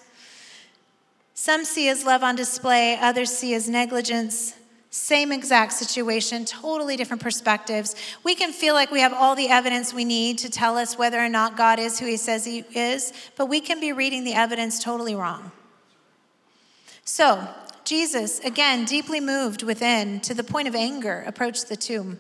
Some 1.42 1.64
see 1.64 1.86
his 1.86 2.04
love 2.04 2.22
on 2.22 2.36
display, 2.36 2.98
others 3.00 3.32
see 3.32 3.52
his 3.52 3.70
negligence. 3.70 4.56
Same 4.90 5.32
exact 5.32 5.72
situation, 5.72 6.44
totally 6.44 6.98
different 6.98 7.24
perspectives. 7.24 7.96
We 8.26 8.36
can 8.36 8.52
feel 8.52 8.74
like 8.74 8.92
we 8.92 9.00
have 9.00 9.14
all 9.14 9.38
the 9.38 9.48
evidence 9.48 9.94
we 9.94 10.04
need 10.04 10.38
to 10.40 10.50
tell 10.50 10.78
us 10.78 10.98
whether 10.98 11.18
or 11.18 11.30
not 11.30 11.56
God 11.56 11.80
is 11.80 11.98
who 11.98 12.08
he 12.08 12.18
says 12.18 12.44
he 12.44 12.66
is, 12.76 13.14
but 13.38 13.46
we 13.46 13.62
can 13.62 13.80
be 13.80 13.94
reading 13.94 14.26
the 14.26 14.34
evidence 14.34 14.84
totally 14.84 15.16
wrong. 15.16 15.54
So, 17.06 17.48
Jesus, 17.86 18.42
again, 18.42 18.84
deeply 18.84 19.22
moved 19.22 19.64
within 19.64 20.20
to 20.20 20.34
the 20.34 20.44
point 20.44 20.68
of 20.68 20.76
anger, 20.76 21.24
approached 21.26 21.70
the 21.70 21.78
tomb. 21.78 22.20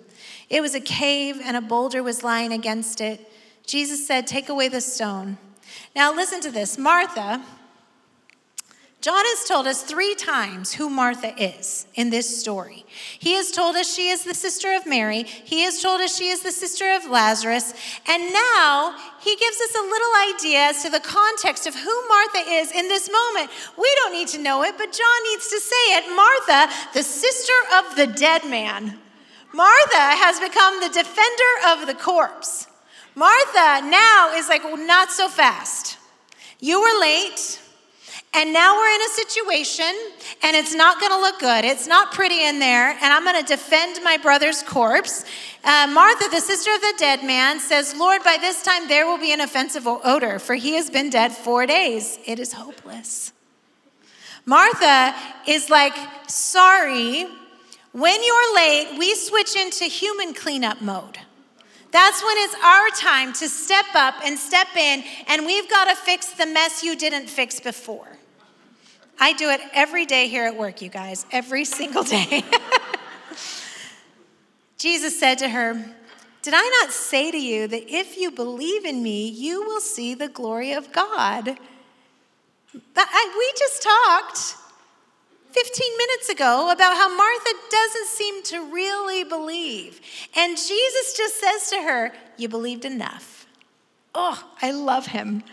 It 0.49 0.62
was 0.62 0.75
a 0.75 0.79
cave, 0.79 1.41
and 1.43 1.58
a 1.58 1.62
boulder 1.62 2.01
was 2.01 2.23
lying 2.23 2.53
against 2.53 3.01
it. 3.01 3.29
Jesus 3.67 4.08
said, 4.08 4.27
Take 4.27 4.47
away 4.47 4.69
the 4.69 4.79
stone. 4.79 5.38
Now, 5.93 6.15
listen 6.15 6.39
to 6.39 6.51
this 6.51 6.77
Martha, 6.77 7.43
John 9.01 9.23
has 9.23 9.47
told 9.47 9.65
us 9.65 9.81
three 9.81 10.13
times 10.13 10.73
who 10.73 10.89
Martha 10.89 11.33
is 11.41 11.88
in 11.95 12.09
this 12.09 12.41
story. 12.41 12.85
He 13.17 13.31
has 13.35 13.49
told 13.49 13.77
us 13.77 13.95
she 13.95 14.09
is 14.09 14.25
the 14.25 14.33
sister 14.33 14.73
of 14.73 14.85
Mary. 14.85 15.23
He 15.23 15.62
has 15.62 15.81
told 15.81 16.01
us 16.01 16.17
she 16.17 16.27
is 16.27 16.41
the 16.41 16.51
sister 16.51 16.91
of 16.91 17.09
Lazarus. 17.09 17.73
And 18.09 18.33
now 18.33 18.97
he 19.21 19.38
gives 19.38 19.62
us 19.62 19.73
a 19.75 19.88
little 19.88 20.35
idea 20.35 20.59
as 20.65 20.83
to 20.83 20.89
the 20.89 20.99
context 20.99 21.65
of 21.65 21.75
who 21.75 22.07
Martha 22.09 22.39
is 22.51 22.73
in 22.73 22.89
this 22.89 23.09
moment. 23.09 23.49
We 23.77 23.89
don't 23.99 24.12
need 24.12 24.27
to 24.29 24.41
know 24.41 24.63
it, 24.63 24.77
but 24.77 24.91
John 24.91 25.23
needs 25.31 25.47
to 25.47 25.62
say 25.62 25.95
it. 25.95 26.13
Martha, 26.13 26.73
the 26.93 27.03
sister 27.03 27.53
of 27.77 27.95
the 27.95 28.07
dead 28.07 28.43
man. 28.49 28.99
Martha 29.53 29.95
has 29.95 30.41
become 30.41 30.81
the 30.81 30.89
defender 30.89 31.53
of 31.67 31.88
the 31.88 31.95
corpse. 31.95 32.67
Martha 33.15 33.88
now 33.88 34.33
is 34.35 34.49
like, 34.49 34.65
well, 34.65 34.75
not 34.75 35.09
so 35.09 35.29
fast. 35.29 35.97
You 36.59 36.81
were 36.81 36.99
late. 36.99 37.62
And 38.33 38.53
now 38.53 38.75
we're 38.75 38.93
in 38.93 39.01
a 39.01 39.09
situation 39.09 39.91
and 40.43 40.55
it's 40.55 40.75
not 40.75 40.99
going 40.99 41.11
to 41.11 41.17
look 41.17 41.39
good. 41.39 41.65
It's 41.65 41.87
not 41.87 42.13
pretty 42.13 42.43
in 42.43 42.59
there. 42.59 42.91
And 42.91 43.11
I'm 43.11 43.23
going 43.23 43.41
to 43.41 43.47
defend 43.47 44.03
my 44.03 44.17
brother's 44.17 44.61
corpse. 44.61 45.25
Uh, 45.63 45.87
Martha, 45.91 46.29
the 46.29 46.39
sister 46.39 46.71
of 46.73 46.81
the 46.81 46.93
dead 46.97 47.23
man, 47.23 47.59
says, 47.59 47.95
Lord, 47.95 48.23
by 48.23 48.37
this 48.39 48.61
time 48.61 48.87
there 48.87 49.07
will 49.07 49.17
be 49.17 49.33
an 49.33 49.41
offensive 49.41 49.87
odor, 49.87 50.37
for 50.37 50.53
he 50.53 50.75
has 50.75 50.89
been 50.91 51.09
dead 51.09 51.31
four 51.31 51.65
days. 51.65 52.19
It 52.25 52.39
is 52.39 52.53
hopeless. 52.53 53.33
Martha 54.45 55.15
is 55.47 55.69
like, 55.69 55.93
sorry, 56.27 57.25
when 57.91 58.23
you're 58.23 58.55
late, 58.55 58.95
we 58.99 59.15
switch 59.15 59.55
into 59.55 59.85
human 59.85 60.35
cleanup 60.35 60.81
mode. 60.81 61.17
That's 61.91 62.23
when 62.23 62.37
it's 62.37 62.55
our 62.63 62.89
time 62.89 63.33
to 63.33 63.49
step 63.49 63.87
up 63.95 64.15
and 64.23 64.37
step 64.37 64.67
in, 64.75 65.03
and 65.27 65.45
we've 65.47 65.67
got 65.69 65.85
to 65.85 65.95
fix 65.95 66.29
the 66.33 66.45
mess 66.45 66.83
you 66.83 66.95
didn't 66.95 67.27
fix 67.27 67.59
before. 67.59 68.18
I 69.19 69.34
do 69.34 69.49
it 69.49 69.62
every 69.73 70.05
day 70.05 70.27
here 70.27 70.45
at 70.45 70.55
work, 70.55 70.82
you 70.82 70.89
guys, 70.89 71.25
every 71.32 71.65
single 71.79 72.03
day. 72.03 72.43
Jesus 74.77 75.19
said 75.19 75.39
to 75.39 75.49
her, 75.49 75.73
Did 76.41 76.53
I 76.55 76.82
not 76.82 76.93
say 76.93 77.32
to 77.32 77.38
you 77.38 77.67
that 77.67 77.93
if 77.93 78.17
you 78.17 78.32
believe 78.32 78.86
in 78.86 79.03
me, 79.03 79.27
you 79.27 79.62
will 79.63 79.82
see 79.82 80.13
the 80.13 80.29
glory 80.29 80.71
of 80.71 80.93
God? 80.93 81.58
I, 82.95 83.36
we 83.38 83.53
just 83.58 83.82
talked 83.82 84.55
15 85.51 85.97
minutes 85.97 86.29
ago 86.29 86.71
about 86.71 86.95
how 86.95 87.15
Martha 87.15 87.49
doesn't 87.69 88.08
seem 88.08 88.43
to 88.43 88.73
really 88.73 89.23
believe. 89.23 89.99
And 90.36 90.55
Jesus 90.55 91.17
just 91.17 91.39
says 91.39 91.69
to 91.71 91.82
her, 91.82 92.13
You 92.38 92.47
believed 92.47 92.86
enough. 92.86 93.47
Oh, 94.15 94.43
I 94.62 94.71
love 94.71 95.08
him. 95.08 95.43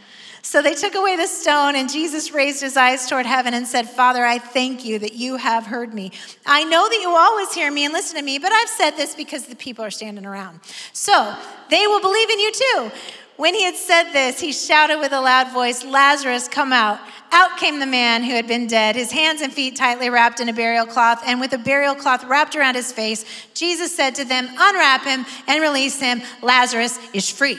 So 0.46 0.62
they 0.62 0.74
took 0.74 0.94
away 0.94 1.16
the 1.16 1.26
stone, 1.26 1.74
and 1.74 1.90
Jesus 1.90 2.30
raised 2.30 2.60
his 2.60 2.76
eyes 2.76 3.08
toward 3.08 3.26
heaven 3.26 3.52
and 3.52 3.66
said, 3.66 3.90
Father, 3.90 4.24
I 4.24 4.38
thank 4.38 4.84
you 4.84 4.96
that 5.00 5.14
you 5.14 5.34
have 5.34 5.66
heard 5.66 5.92
me. 5.92 6.12
I 6.46 6.62
know 6.62 6.88
that 6.88 7.00
you 7.02 7.10
always 7.10 7.52
hear 7.52 7.68
me 7.72 7.84
and 7.84 7.92
listen 7.92 8.16
to 8.16 8.22
me, 8.22 8.38
but 8.38 8.52
I've 8.52 8.68
said 8.68 8.92
this 8.92 9.16
because 9.16 9.46
the 9.46 9.56
people 9.56 9.84
are 9.84 9.90
standing 9.90 10.24
around. 10.24 10.60
So 10.92 11.36
they 11.68 11.88
will 11.88 12.00
believe 12.00 12.30
in 12.30 12.38
you 12.38 12.52
too. 12.52 12.92
When 13.34 13.54
he 13.54 13.64
had 13.64 13.74
said 13.74 14.12
this, 14.12 14.38
he 14.38 14.52
shouted 14.52 15.00
with 15.00 15.10
a 15.10 15.20
loud 15.20 15.52
voice, 15.52 15.84
Lazarus, 15.84 16.46
come 16.46 16.72
out. 16.72 17.00
Out 17.32 17.58
came 17.58 17.80
the 17.80 17.86
man 17.86 18.22
who 18.22 18.30
had 18.30 18.46
been 18.46 18.68
dead, 18.68 18.94
his 18.94 19.10
hands 19.10 19.40
and 19.40 19.52
feet 19.52 19.74
tightly 19.74 20.10
wrapped 20.10 20.38
in 20.38 20.48
a 20.48 20.52
burial 20.52 20.86
cloth, 20.86 21.24
and 21.26 21.40
with 21.40 21.54
a 21.54 21.58
burial 21.58 21.96
cloth 21.96 22.22
wrapped 22.22 22.54
around 22.54 22.76
his 22.76 22.92
face. 22.92 23.24
Jesus 23.52 23.94
said 23.94 24.14
to 24.14 24.24
them, 24.24 24.48
Unwrap 24.56 25.02
him 25.02 25.26
and 25.48 25.60
release 25.60 25.98
him. 25.98 26.22
Lazarus 26.40 27.00
is 27.12 27.28
free. 27.28 27.58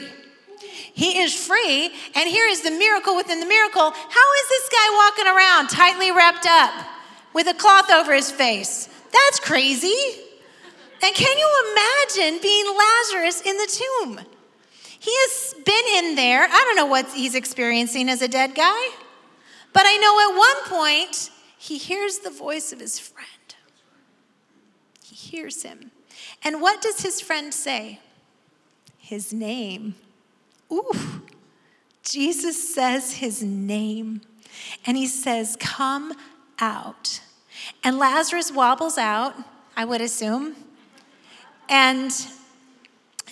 He 0.98 1.20
is 1.20 1.32
free, 1.32 1.92
and 2.16 2.28
here 2.28 2.48
is 2.48 2.62
the 2.62 2.72
miracle 2.72 3.14
within 3.14 3.38
the 3.38 3.46
miracle. 3.46 3.92
How 3.92 4.32
is 4.40 4.48
this 4.48 4.68
guy 4.68 5.06
walking 5.06 5.26
around 5.32 5.68
tightly 5.68 6.10
wrapped 6.10 6.44
up 6.44 6.72
with 7.32 7.46
a 7.46 7.54
cloth 7.54 7.88
over 7.88 8.12
his 8.12 8.32
face? 8.32 8.88
That's 9.12 9.38
crazy. 9.38 9.94
And 11.00 11.14
can 11.14 11.38
you 11.38 11.72
imagine 11.72 12.42
being 12.42 12.64
Lazarus 12.66 13.42
in 13.42 13.56
the 13.58 13.78
tomb? 13.80 14.20
He 14.98 15.12
has 15.14 15.54
been 15.64 16.04
in 16.04 16.16
there. 16.16 16.42
I 16.42 16.64
don't 16.66 16.74
know 16.74 16.86
what 16.86 17.06
he's 17.12 17.36
experiencing 17.36 18.08
as 18.08 18.20
a 18.20 18.26
dead 18.26 18.56
guy, 18.56 18.88
but 19.72 19.84
I 19.86 19.96
know 19.98 20.32
at 20.32 20.36
one 20.36 20.80
point 20.80 21.30
he 21.58 21.78
hears 21.78 22.18
the 22.18 22.30
voice 22.30 22.72
of 22.72 22.80
his 22.80 22.98
friend. 22.98 23.28
He 25.04 25.14
hears 25.14 25.62
him. 25.62 25.92
And 26.42 26.60
what 26.60 26.82
does 26.82 27.02
his 27.02 27.20
friend 27.20 27.54
say? 27.54 28.00
His 28.98 29.32
name. 29.32 29.94
Ooh, 30.72 30.92
Jesus 32.02 32.74
says 32.74 33.14
his 33.14 33.42
name. 33.42 34.22
And 34.86 34.96
he 34.96 35.06
says, 35.06 35.56
Come 35.58 36.14
out. 36.58 37.20
And 37.84 37.98
Lazarus 37.98 38.52
wobbles 38.52 38.98
out, 38.98 39.34
I 39.76 39.84
would 39.84 40.00
assume. 40.00 40.54
And 41.68 42.12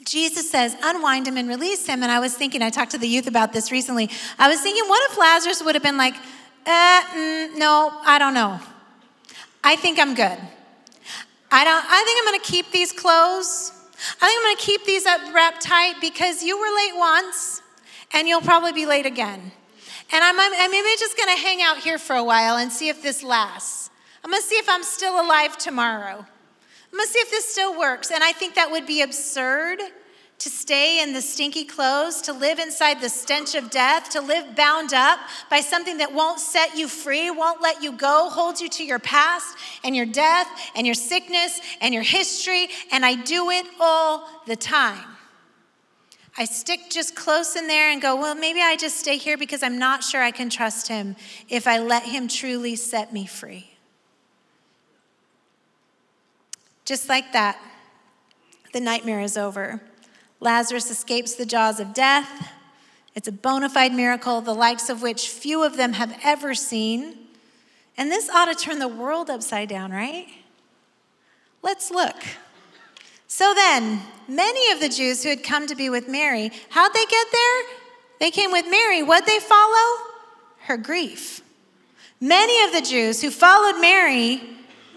Jesus 0.04 0.48
says, 0.50 0.76
unwind 0.82 1.26
him 1.26 1.36
and 1.36 1.48
release 1.48 1.86
him. 1.86 2.02
And 2.02 2.12
I 2.12 2.20
was 2.20 2.34
thinking, 2.34 2.62
I 2.62 2.70
talked 2.70 2.92
to 2.92 2.98
the 2.98 3.08
youth 3.08 3.26
about 3.26 3.52
this 3.52 3.72
recently. 3.72 4.08
I 4.38 4.48
was 4.48 4.60
thinking, 4.60 4.84
what 4.88 5.10
if 5.10 5.18
Lazarus 5.18 5.62
would 5.64 5.74
have 5.74 5.82
been 5.82 5.96
like, 5.96 6.14
uh, 6.64 7.02
mm, 7.14 7.56
no, 7.56 7.92
I 8.04 8.18
don't 8.18 8.34
know. 8.34 8.60
I 9.64 9.76
think 9.76 9.98
I'm 9.98 10.14
good. 10.14 10.38
I 11.50 11.64
don't. 11.64 11.84
I 11.88 12.04
think 12.04 12.18
I'm 12.18 12.24
going 12.24 12.40
to 12.40 12.52
keep 12.52 12.70
these 12.72 12.92
clothes. 12.92 13.72
I 14.20 14.28
think 14.28 14.38
I'm 14.38 14.44
going 14.44 14.56
to 14.56 14.62
keep 14.62 14.84
these 14.84 15.06
up 15.06 15.34
wrapped 15.34 15.62
tight 15.62 15.94
because 16.00 16.42
you 16.42 16.58
were 16.58 16.74
late 16.74 16.96
once, 16.96 17.62
and 18.12 18.28
you'll 18.28 18.40
probably 18.40 18.72
be 18.72 18.86
late 18.86 19.06
again. 19.06 19.52
And 20.12 20.22
I'm, 20.24 20.38
I'm 20.38 20.70
maybe 20.70 20.88
just 20.98 21.16
going 21.16 21.34
to 21.34 21.42
hang 21.42 21.62
out 21.62 21.78
here 21.78 21.98
for 21.98 22.14
a 22.14 22.24
while 22.24 22.56
and 22.56 22.70
see 22.70 22.88
if 22.88 23.02
this 23.02 23.22
lasts. 23.22 23.90
I'm 24.22 24.30
going 24.30 24.42
to 24.42 24.48
see 24.48 24.56
if 24.56 24.68
I'm 24.68 24.82
still 24.82 25.20
alive 25.20 25.56
tomorrow. 25.56 26.18
I'm 26.18 26.98
going 26.98 27.06
to 27.06 27.12
see 27.12 27.18
if 27.20 27.30
this 27.30 27.50
still 27.50 27.78
works. 27.78 28.10
And 28.10 28.22
I 28.22 28.32
think 28.32 28.54
that 28.54 28.70
would 28.70 28.86
be 28.86 29.02
absurd 29.02 29.80
to 30.38 30.50
stay 30.50 31.02
in 31.02 31.14
the 31.14 31.22
stinky 31.22 31.64
clothes, 31.64 32.20
to 32.22 32.32
live 32.32 32.58
inside 32.58 33.00
the 33.00 33.08
stench 33.08 33.54
of 33.54 33.70
death, 33.70 34.10
to 34.10 34.20
live 34.20 34.54
bound 34.54 34.92
up 34.92 35.18
by 35.48 35.60
something 35.60 35.96
that 35.98 36.12
won't 36.12 36.40
set 36.40 36.76
you 36.76 36.88
free, 36.88 37.30
won't 37.30 37.62
let 37.62 37.82
you 37.82 37.92
go, 37.92 38.28
holds 38.28 38.60
you 38.60 38.68
to 38.68 38.84
your 38.84 38.98
past 38.98 39.56
and 39.82 39.96
your 39.96 40.04
death 40.04 40.46
and 40.74 40.86
your 40.86 40.94
sickness 40.94 41.60
and 41.80 41.94
your 41.94 42.02
history. 42.02 42.68
And 42.92 43.04
I 43.04 43.14
do 43.14 43.50
it 43.50 43.66
all 43.80 44.28
the 44.46 44.56
time. 44.56 45.04
I 46.38 46.44
stick 46.44 46.90
just 46.90 47.16
close 47.16 47.56
in 47.56 47.66
there 47.66 47.90
and 47.90 48.02
go, 48.02 48.14
well, 48.14 48.34
maybe 48.34 48.60
I 48.60 48.76
just 48.76 48.98
stay 48.98 49.16
here 49.16 49.38
because 49.38 49.62
I'm 49.62 49.78
not 49.78 50.04
sure 50.04 50.22
I 50.22 50.32
can 50.32 50.50
trust 50.50 50.88
him 50.88 51.16
if 51.48 51.66
I 51.66 51.78
let 51.78 52.02
him 52.02 52.28
truly 52.28 52.76
set 52.76 53.10
me 53.10 53.24
free. 53.24 53.70
Just 56.84 57.08
like 57.08 57.32
that, 57.32 57.58
the 58.74 58.80
nightmare 58.80 59.20
is 59.20 59.38
over. 59.38 59.80
Lazarus 60.40 60.90
escapes 60.90 61.34
the 61.34 61.46
jaws 61.46 61.80
of 61.80 61.94
death. 61.94 62.52
It's 63.14 63.28
a 63.28 63.32
bona 63.32 63.68
fide 63.68 63.94
miracle, 63.94 64.40
the 64.40 64.54
likes 64.54 64.88
of 64.90 65.02
which 65.02 65.28
few 65.28 65.64
of 65.64 65.76
them 65.76 65.94
have 65.94 66.18
ever 66.22 66.54
seen. 66.54 67.16
And 67.96 68.10
this 68.10 68.28
ought 68.28 68.46
to 68.46 68.54
turn 68.54 68.78
the 68.78 68.88
world 68.88 69.30
upside 69.30 69.68
down, 69.68 69.90
right? 69.90 70.26
Let's 71.62 71.90
look. 71.90 72.16
So 73.26 73.54
then, 73.54 74.00
many 74.28 74.70
of 74.72 74.80
the 74.80 74.88
Jews 74.88 75.22
who 75.22 75.30
had 75.30 75.42
come 75.42 75.66
to 75.66 75.74
be 75.74 75.88
with 75.88 76.08
Mary, 76.08 76.50
how'd 76.68 76.92
they 76.92 77.06
get 77.06 77.26
there? 77.32 77.62
They 78.20 78.30
came 78.30 78.52
with 78.52 78.66
Mary. 78.68 79.02
What'd 79.02 79.26
they 79.26 79.40
follow? 79.40 80.02
Her 80.60 80.76
grief. 80.76 81.40
Many 82.20 82.64
of 82.64 82.72
the 82.72 82.88
Jews 82.88 83.22
who 83.22 83.30
followed 83.30 83.80
Mary 83.80 84.42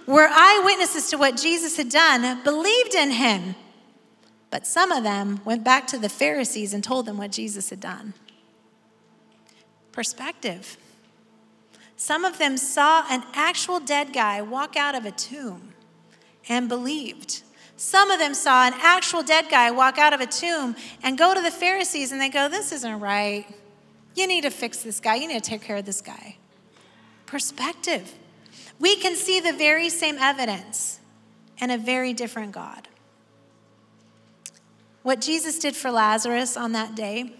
were 0.05 0.27
eyewitnesses 0.29 1.09
to 1.09 1.17
what 1.17 1.37
Jesus 1.37 1.77
had 1.77 1.89
done, 1.89 2.43
believed 2.43 2.95
in 2.95 3.11
him. 3.11 3.55
But 4.51 4.65
some 4.65 4.91
of 4.91 5.03
them 5.03 5.41
went 5.45 5.63
back 5.63 5.87
to 5.87 5.97
the 5.97 6.09
Pharisees 6.09 6.73
and 6.73 6.83
told 6.83 7.05
them 7.05 7.17
what 7.17 7.31
Jesus 7.31 7.69
had 7.69 7.79
done. 7.79 8.13
Perspective. 9.91 10.77
Some 11.95 12.25
of 12.25 12.37
them 12.37 12.57
saw 12.57 13.05
an 13.09 13.23
actual 13.33 13.79
dead 13.79 14.13
guy 14.13 14.41
walk 14.41 14.75
out 14.75 14.95
of 14.95 15.05
a 15.05 15.11
tomb 15.11 15.73
and 16.47 16.67
believed. 16.67 17.43
Some 17.77 18.09
of 18.09 18.19
them 18.19 18.33
saw 18.33 18.65
an 18.65 18.73
actual 18.77 19.21
dead 19.23 19.45
guy 19.49 19.71
walk 19.71 19.97
out 19.97 20.13
of 20.13 20.21
a 20.21 20.25
tomb 20.25 20.75
and 21.03 21.17
go 21.17 21.33
to 21.33 21.41
the 21.41 21.51
Pharisees 21.51 22.11
and 22.11 22.19
they 22.19 22.29
go, 22.29 22.49
This 22.49 22.71
isn't 22.71 22.99
right. 22.99 23.45
You 24.15 24.27
need 24.27 24.41
to 24.41 24.49
fix 24.49 24.81
this 24.83 24.99
guy. 24.99 25.15
You 25.15 25.27
need 25.27 25.43
to 25.43 25.49
take 25.49 25.61
care 25.61 25.77
of 25.77 25.85
this 25.85 26.01
guy. 26.01 26.37
Perspective 27.25 28.15
we 28.79 28.95
can 28.95 29.15
see 29.15 29.39
the 29.39 29.53
very 29.53 29.89
same 29.89 30.17
evidence 30.17 30.99
and 31.59 31.71
a 31.71 31.77
very 31.77 32.13
different 32.13 32.53
God. 32.53 32.87
What 35.09 35.21
Jesus 35.21 35.57
did 35.57 35.75
for 35.75 35.89
Lazarus 35.89 36.55
on 36.55 36.73
that 36.73 36.93
day 36.93 37.33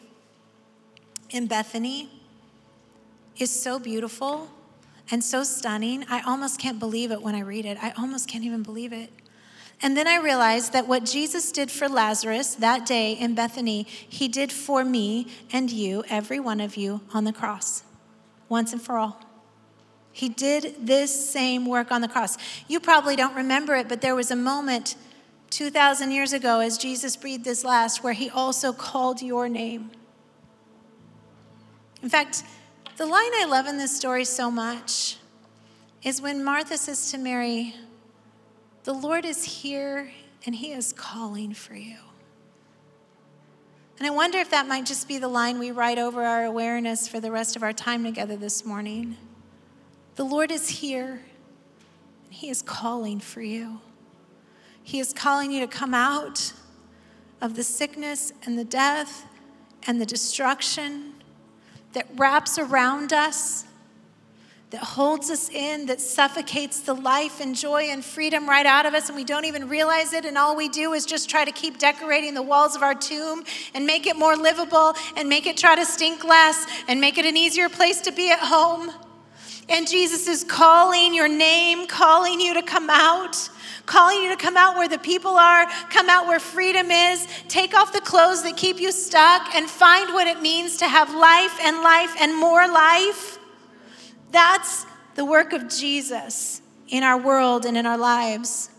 in 1.29 1.45
Bethany 1.45 2.09
is 3.37 3.51
so 3.51 3.77
beautiful 3.77 4.49
and 5.11 5.23
so 5.23 5.43
stunning. 5.43 6.03
I 6.09 6.21
almost 6.21 6.59
can't 6.59 6.79
believe 6.79 7.11
it 7.11 7.21
when 7.21 7.35
I 7.35 7.41
read 7.41 7.67
it. 7.67 7.77
I 7.79 7.91
almost 7.91 8.27
can't 8.27 8.43
even 8.43 8.63
believe 8.63 8.91
it. 8.91 9.11
And 9.83 9.95
then 9.95 10.07
I 10.07 10.17
realized 10.17 10.73
that 10.73 10.87
what 10.87 11.05
Jesus 11.05 11.51
did 11.51 11.69
for 11.69 11.87
Lazarus 11.87 12.55
that 12.55 12.87
day 12.87 13.11
in 13.11 13.35
Bethany, 13.35 13.83
he 13.83 14.27
did 14.27 14.51
for 14.51 14.83
me 14.83 15.27
and 15.53 15.69
you, 15.69 16.03
every 16.09 16.39
one 16.39 16.59
of 16.59 16.75
you, 16.75 17.01
on 17.13 17.23
the 17.23 17.33
cross, 17.33 17.83
once 18.47 18.73
and 18.73 18.81
for 18.81 18.97
all. 18.97 19.21
He 20.11 20.27
did 20.27 20.87
this 20.87 21.29
same 21.29 21.67
work 21.67 21.91
on 21.91 22.01
the 22.01 22.07
cross. 22.07 22.35
You 22.67 22.79
probably 22.79 23.15
don't 23.15 23.35
remember 23.35 23.75
it, 23.75 23.87
but 23.87 24.01
there 24.01 24.15
was 24.15 24.31
a 24.31 24.35
moment 24.35 24.95
2,000 25.49 26.11
years 26.11 26.33
ago 26.33 26.59
as 26.59 26.77
Jesus 26.77 27.15
breathed 27.15 27.45
his 27.45 27.63
last 27.63 28.03
where 28.03 28.13
he 28.13 28.29
also 28.29 28.71
called 28.71 29.21
your 29.21 29.49
name. 29.49 29.91
In 32.01 32.09
fact, 32.09 32.43
the 32.97 33.05
line 33.05 33.31
I 33.35 33.45
love 33.45 33.65
in 33.65 33.77
this 33.77 33.95
story 33.95 34.25
so 34.25 34.51
much 34.51 35.17
is 36.03 36.21
when 36.21 36.43
Martha 36.43 36.77
says 36.77 37.11
to 37.11 37.17
Mary, 37.17 37.75
The 38.83 38.93
Lord 38.93 39.25
is 39.25 39.43
here 39.43 40.11
and 40.45 40.55
he 40.55 40.71
is 40.71 40.93
calling 40.93 41.53
for 41.53 41.75
you. 41.75 41.97
And 43.97 44.07
I 44.07 44.11
wonder 44.11 44.37
if 44.37 44.49
that 44.51 44.65
might 44.65 44.85
just 44.85 45.09
be 45.09 45.17
the 45.17 45.27
line 45.27 45.59
we 45.59 45.71
write 45.71 45.97
over 45.97 46.23
our 46.23 46.45
awareness 46.45 47.07
for 47.07 47.19
the 47.19 47.31
rest 47.31 47.57
of 47.57 47.63
our 47.63 47.73
time 47.73 48.05
together 48.05 48.37
this 48.37 48.63
morning. 48.63 49.17
The 50.15 50.23
Lord 50.23 50.51
is 50.51 50.69
here, 50.69 51.21
and 52.25 52.33
He 52.33 52.49
is 52.49 52.61
calling 52.61 53.19
for 53.19 53.41
you. 53.41 53.81
He 54.83 54.99
is 54.99 55.13
calling 55.13 55.51
you 55.51 55.59
to 55.59 55.67
come 55.67 55.93
out 55.93 56.53
of 57.41 57.55
the 57.55 57.63
sickness 57.63 58.33
and 58.43 58.57
the 58.57 58.63
death 58.63 59.25
and 59.87 60.01
the 60.01 60.05
destruction 60.05 61.13
that 61.93 62.07
wraps 62.15 62.57
around 62.57 63.13
us, 63.13 63.65
that 64.69 64.83
holds 64.83 65.31
us 65.31 65.49
in, 65.49 65.87
that 65.87 65.99
suffocates 65.99 66.81
the 66.81 66.93
life 66.93 67.39
and 67.39 67.55
joy 67.55 67.83
and 67.83 68.05
freedom 68.05 68.47
right 68.47 68.65
out 68.65 68.85
of 68.85 68.93
us, 68.93 69.09
and 69.09 69.15
we 69.15 69.23
don't 69.23 69.45
even 69.45 69.67
realize 69.67 70.13
it. 70.13 70.25
And 70.25 70.37
all 70.37 70.55
we 70.55 70.69
do 70.69 70.93
is 70.93 71.05
just 71.05 71.29
try 71.29 71.43
to 71.43 71.51
keep 71.51 71.79
decorating 71.79 72.35
the 72.35 72.43
walls 72.43 72.75
of 72.75 72.83
our 72.83 72.93
tomb 72.93 73.43
and 73.73 73.85
make 73.87 74.05
it 74.05 74.15
more 74.15 74.35
livable 74.35 74.93
and 75.15 75.27
make 75.27 75.47
it 75.47 75.57
try 75.57 75.75
to 75.75 75.85
stink 75.85 76.23
less 76.23 76.67
and 76.87 77.01
make 77.01 77.17
it 77.17 77.25
an 77.25 77.35
easier 77.35 77.69
place 77.69 78.01
to 78.01 78.11
be 78.11 78.31
at 78.31 78.39
home. 78.39 78.91
And 79.69 79.87
Jesus 79.87 80.27
is 80.27 80.43
calling 80.43 81.13
your 81.13 81.27
name, 81.27 81.85
calling 81.85 82.41
you 82.41 82.55
to 82.55 82.63
come 82.63 82.89
out, 82.89 83.49
calling 83.85 84.23
you 84.23 84.29
to 84.29 84.35
come 84.35 84.57
out 84.57 84.75
where 84.75 84.87
the 84.87 84.97
people 84.97 85.37
are, 85.37 85.67
come 85.89 86.09
out 86.09 86.27
where 86.27 86.39
freedom 86.39 86.89
is, 86.89 87.27
take 87.47 87.75
off 87.75 87.93
the 87.93 88.01
clothes 88.01 88.41
that 88.43 88.57
keep 88.57 88.79
you 88.79 88.91
stuck, 88.91 89.53
and 89.55 89.69
find 89.69 90.13
what 90.13 90.27
it 90.27 90.41
means 90.41 90.77
to 90.77 90.87
have 90.87 91.13
life 91.13 91.59
and 91.61 91.77
life 91.77 92.15
and 92.19 92.35
more 92.35 92.67
life. 92.67 93.37
That's 94.31 94.87
the 95.15 95.25
work 95.25 95.53
of 95.53 95.69
Jesus 95.69 96.61
in 96.87 97.03
our 97.03 97.17
world 97.17 97.65
and 97.65 97.77
in 97.77 97.85
our 97.85 97.97
lives. 97.97 98.71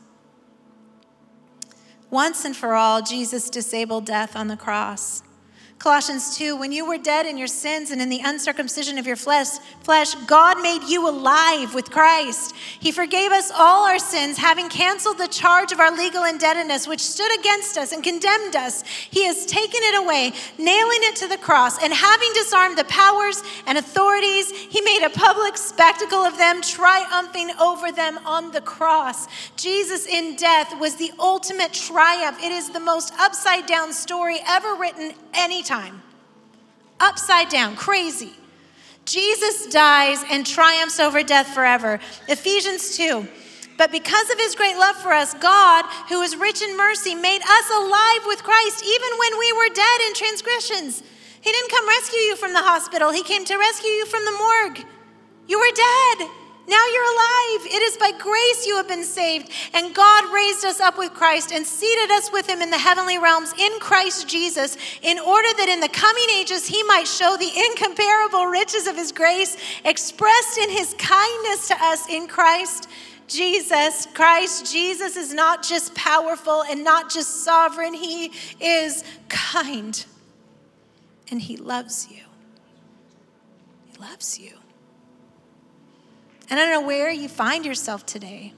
Once 2.11 2.45
and 2.45 2.57
for 2.57 2.75
all, 2.75 3.01
Jesus 3.01 3.49
disabled 3.49 4.07
death 4.07 4.35
on 4.35 4.49
the 4.49 4.57
cross. 4.57 5.23
Colossians 5.81 6.37
2 6.37 6.57
When 6.57 6.73
you 6.73 6.85
were 6.85 6.99
dead 6.99 7.25
in 7.25 7.39
your 7.39 7.47
sins 7.47 7.91
and 7.91 8.03
in 8.03 8.11
the 8.11 8.21
uncircumcision 8.23 8.99
of 8.99 9.07
your 9.07 9.17
flesh, 9.17 9.57
flesh, 9.81 10.15
God 10.27 10.61
made 10.61 10.83
you 10.83 11.09
alive 11.09 11.75
with 11.75 11.91
Christ. 11.91 12.55
He 12.55 12.93
forgave 12.93 13.33
us 13.33 13.51
all 13.51 13.87
our 13.87 13.99
sins, 13.99 14.37
having 14.37 14.69
canceled 14.69 15.17
the 15.17 15.27
charge 15.27 15.73
of 15.73 15.81
our 15.81 15.91
legal 15.91 16.25
indebtedness, 16.25 16.87
which 16.87 17.01
stood 17.01 17.35
against 17.41 17.79
us 17.79 17.93
and 17.93 18.05
condemned 18.05 18.57
us. 18.57 18.83
He 18.83 19.25
has 19.25 19.47
taken 19.47 19.81
it 19.83 20.05
away, 20.05 20.35
nailing 20.59 20.99
it 21.01 21.17
to 21.17 21.29
the 21.29 21.39
cross, 21.39 21.83
and 21.83 21.95
having 21.95 22.31
disarmed 22.35 22.77
the 22.77 22.85
powers 22.85 23.43
and 23.67 23.79
authorities, 23.79 24.51
He 24.51 24.83
made 24.83 25.03
a 25.03 25.09
public 25.09 25.57
spectacle 25.57 26.19
of 26.19 26.37
them, 26.37 26.61
triumphing 26.61 27.53
over 27.59 27.91
them 27.91 28.19
on 28.27 28.53
the 28.53 28.61
cross. 28.61 29.29
Jesus 29.57 30.07
in 30.07 30.37
death 30.37 30.79
was 30.79 30.97
the 30.97 31.11
ultimate 31.19 31.73
triumph. 31.73 32.39
It 32.45 32.53
is 32.53 32.69
the 32.69 32.81
most 32.81 33.15
upside 33.19 33.65
down 33.65 33.95
story 33.95 34.41
ever 34.47 34.75
written 34.75 35.15
anytime 35.33 35.70
time. 35.71 36.03
Upside 36.99 37.49
down, 37.49 37.77
crazy. 37.77 38.33
Jesus 39.05 39.67
dies 39.67 40.25
and 40.29 40.45
triumphs 40.45 40.99
over 40.99 41.23
death 41.23 41.55
forever. 41.55 42.01
Ephesians 42.29 42.97
2. 42.97 43.27
But 43.79 43.93
because 43.93 44.29
of 44.31 44.39
his 44.39 44.57
great 44.57 44.77
love 44.77 44.97
for 44.97 45.13
us, 45.13 45.33
God, 45.35 45.85
who 46.09 46.21
is 46.23 46.37
rich 46.37 46.61
in 46.61 46.77
mercy, 46.77 47.15
made 47.15 47.41
us 47.41 47.71
alive 47.71 48.23
with 48.27 48.43
Christ 48.43 48.85
even 48.85 49.11
when 49.17 49.39
we 49.39 49.53
were 49.53 49.73
dead 49.73 50.01
in 50.09 50.15
transgressions. 50.15 51.03
He 51.41 51.53
didn't 51.53 51.71
come 51.71 51.89
rescue 51.89 52.19
you 52.19 52.37
from 52.37 52.53
the 52.53 52.61
hospital, 52.61 53.13
he 53.13 53.23
came 53.23 53.45
to 53.45 53.57
rescue 53.57 53.91
you 53.91 54.07
from 54.07 54.25
the 54.25 54.33
morgue. 54.33 54.87
You 55.47 55.59
were 55.59 55.75
dead. 55.75 56.29
Now 56.69 56.87
you're 56.93 57.05
alive. 57.05 57.67
It 57.67 57.83
is 57.83 57.97
by 57.97 58.13
grace 58.13 58.67
you 58.67 58.77
have 58.77 58.87
been 58.87 59.05
saved. 59.05 59.51
And 59.75 59.95
God 59.95 60.33
raised 60.33 60.65
us 60.65 60.81
up 60.81 60.99
with 60.99 61.13
Christ 61.13 61.53
and 61.53 61.67
seated 61.67 62.11
us 62.11 62.31
with 62.33 62.49
him 62.49 62.63
in 62.63 62.71
the 62.71 62.79
heavenly 62.79 63.19
realms 63.19 63.53
in 63.59 63.73
Christ 63.81 64.29
Jesus, 64.29 64.77
in 65.03 65.19
order 65.19 65.49
that 65.57 65.69
in 65.69 65.81
the 65.81 65.89
coming 65.89 66.27
ages 66.37 66.67
he 66.67 66.83
might 66.85 67.07
show 67.07 67.37
the 67.37 67.51
incomparable 67.67 68.47
riches 68.47 68.87
of 68.87 68.97
his 68.97 69.11
grace 69.11 69.57
expressed 69.85 70.59
in 70.59 70.71
his 70.71 70.95
kindness 70.99 71.69
to 71.69 71.77
us 71.81 72.09
in 72.09 72.29
Christ. 72.29 72.89
Jesus, 73.31 74.07
Christ 74.13 74.73
Jesus 74.73 75.17
is 75.17 75.33
not 75.33 75.63
just 75.63 75.95
powerful 75.95 76.65
and 76.65 76.83
not 76.83 77.11
just 77.11 77.45
sovereign, 77.45 77.95
He 77.95 78.33
is 78.61 79.05
kind 79.29 80.05
and 81.31 81.41
He 81.41 81.57
loves 81.57 82.09
you. 82.11 82.25
He 83.93 83.99
loves 83.99 84.39
you. 84.39 84.60
And 86.51 86.59
I 86.59 86.65
don't 86.65 86.73
know 86.83 86.87
where 86.87 87.11
you 87.11 87.29
find 87.29 87.65
yourself 87.65 88.05
today. 88.05 88.53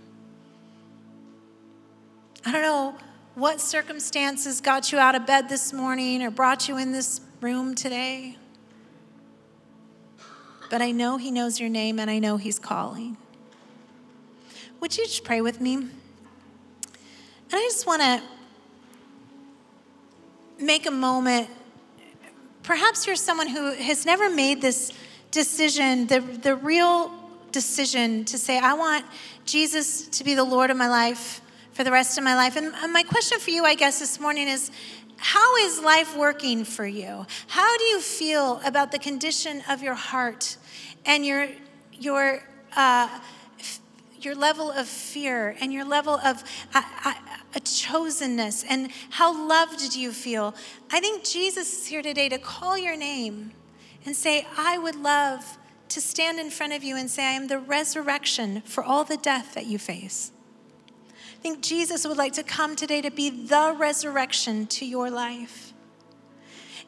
I 2.44 2.50
don't 2.50 2.62
know 2.62 2.96
what 3.34 3.60
circumstances 3.60 4.62
got 4.62 4.90
you 4.90 4.98
out 4.98 5.14
of 5.14 5.26
bed 5.26 5.50
this 5.50 5.74
morning 5.74 6.22
or 6.22 6.30
brought 6.30 6.68
you 6.68 6.78
in 6.78 6.92
this 6.92 7.20
room 7.42 7.74
today. 7.74 8.38
But 10.70 10.80
I 10.80 10.90
know 10.90 11.18
He 11.18 11.30
knows 11.30 11.60
your 11.60 11.68
name 11.68 11.98
and 11.98 12.10
I 12.10 12.18
know 12.18 12.38
He's 12.38 12.58
calling. 12.58 13.18
Would 14.80 14.96
you 14.96 15.04
just 15.04 15.22
pray 15.22 15.42
with 15.42 15.60
me? 15.60 15.74
And 15.74 15.90
I 17.52 17.60
just 17.60 17.86
want 17.86 18.00
to 18.00 18.22
make 20.58 20.86
a 20.86 20.90
moment. 20.90 21.50
Perhaps 22.62 23.06
you're 23.06 23.16
someone 23.16 23.48
who 23.48 23.72
has 23.74 24.06
never 24.06 24.30
made 24.30 24.62
this 24.62 24.92
decision, 25.30 26.06
the, 26.06 26.20
the 26.20 26.56
real 26.56 27.21
decision 27.52 28.24
to 28.26 28.38
say, 28.38 28.58
I 28.58 28.74
want 28.74 29.04
Jesus 29.44 30.08
to 30.08 30.24
be 30.24 30.34
the 30.34 30.44
Lord 30.44 30.70
of 30.70 30.76
my 30.76 30.88
life 30.88 31.40
for 31.72 31.84
the 31.84 31.90
rest 31.90 32.18
of 32.18 32.24
my 32.24 32.34
life. 32.34 32.56
And 32.56 32.72
my 32.92 33.02
question 33.02 33.38
for 33.38 33.50
you, 33.50 33.64
I 33.64 33.74
guess, 33.74 33.98
this 33.98 34.20
morning 34.20 34.48
is 34.48 34.70
how 35.16 35.56
is 35.58 35.80
life 35.80 36.16
working 36.16 36.64
for 36.64 36.86
you? 36.86 37.26
How 37.46 37.78
do 37.78 37.84
you 37.84 38.00
feel 38.00 38.60
about 38.64 38.90
the 38.90 38.98
condition 38.98 39.62
of 39.68 39.82
your 39.82 39.94
heart 39.94 40.56
and 41.06 41.24
your, 41.24 41.48
your, 41.92 42.42
uh, 42.74 43.20
your 44.20 44.34
level 44.34 44.70
of 44.70 44.88
fear 44.88 45.56
and 45.60 45.72
your 45.72 45.84
level 45.84 46.14
of 46.14 46.42
uh, 46.74 46.82
uh, 47.04 47.14
a 47.54 47.60
chosenness 47.60 48.64
and 48.68 48.90
how 49.10 49.48
loved 49.48 49.92
do 49.92 50.00
you 50.00 50.10
feel? 50.10 50.54
I 50.90 51.00
think 51.00 51.24
Jesus 51.24 51.82
is 51.82 51.86
here 51.86 52.02
today 52.02 52.28
to 52.28 52.38
call 52.38 52.76
your 52.76 52.96
name 52.96 53.52
and 54.04 54.16
say, 54.16 54.46
I 54.56 54.78
would 54.78 54.96
love 54.96 55.56
to 55.92 56.00
stand 56.00 56.38
in 56.38 56.50
front 56.50 56.72
of 56.72 56.82
you 56.82 56.96
and 56.96 57.10
say, 57.10 57.24
I 57.24 57.32
am 57.32 57.48
the 57.48 57.58
resurrection 57.58 58.62
for 58.62 58.82
all 58.82 59.04
the 59.04 59.16
death 59.16 59.54
that 59.54 59.66
you 59.66 59.78
face. 59.78 60.32
I 61.08 61.42
think 61.42 61.62
Jesus 61.62 62.06
would 62.06 62.16
like 62.16 62.34
to 62.34 62.42
come 62.42 62.76
today 62.76 63.00
to 63.02 63.10
be 63.10 63.30
the 63.30 63.74
resurrection 63.76 64.66
to 64.68 64.86
your 64.86 65.10
life. 65.10 65.72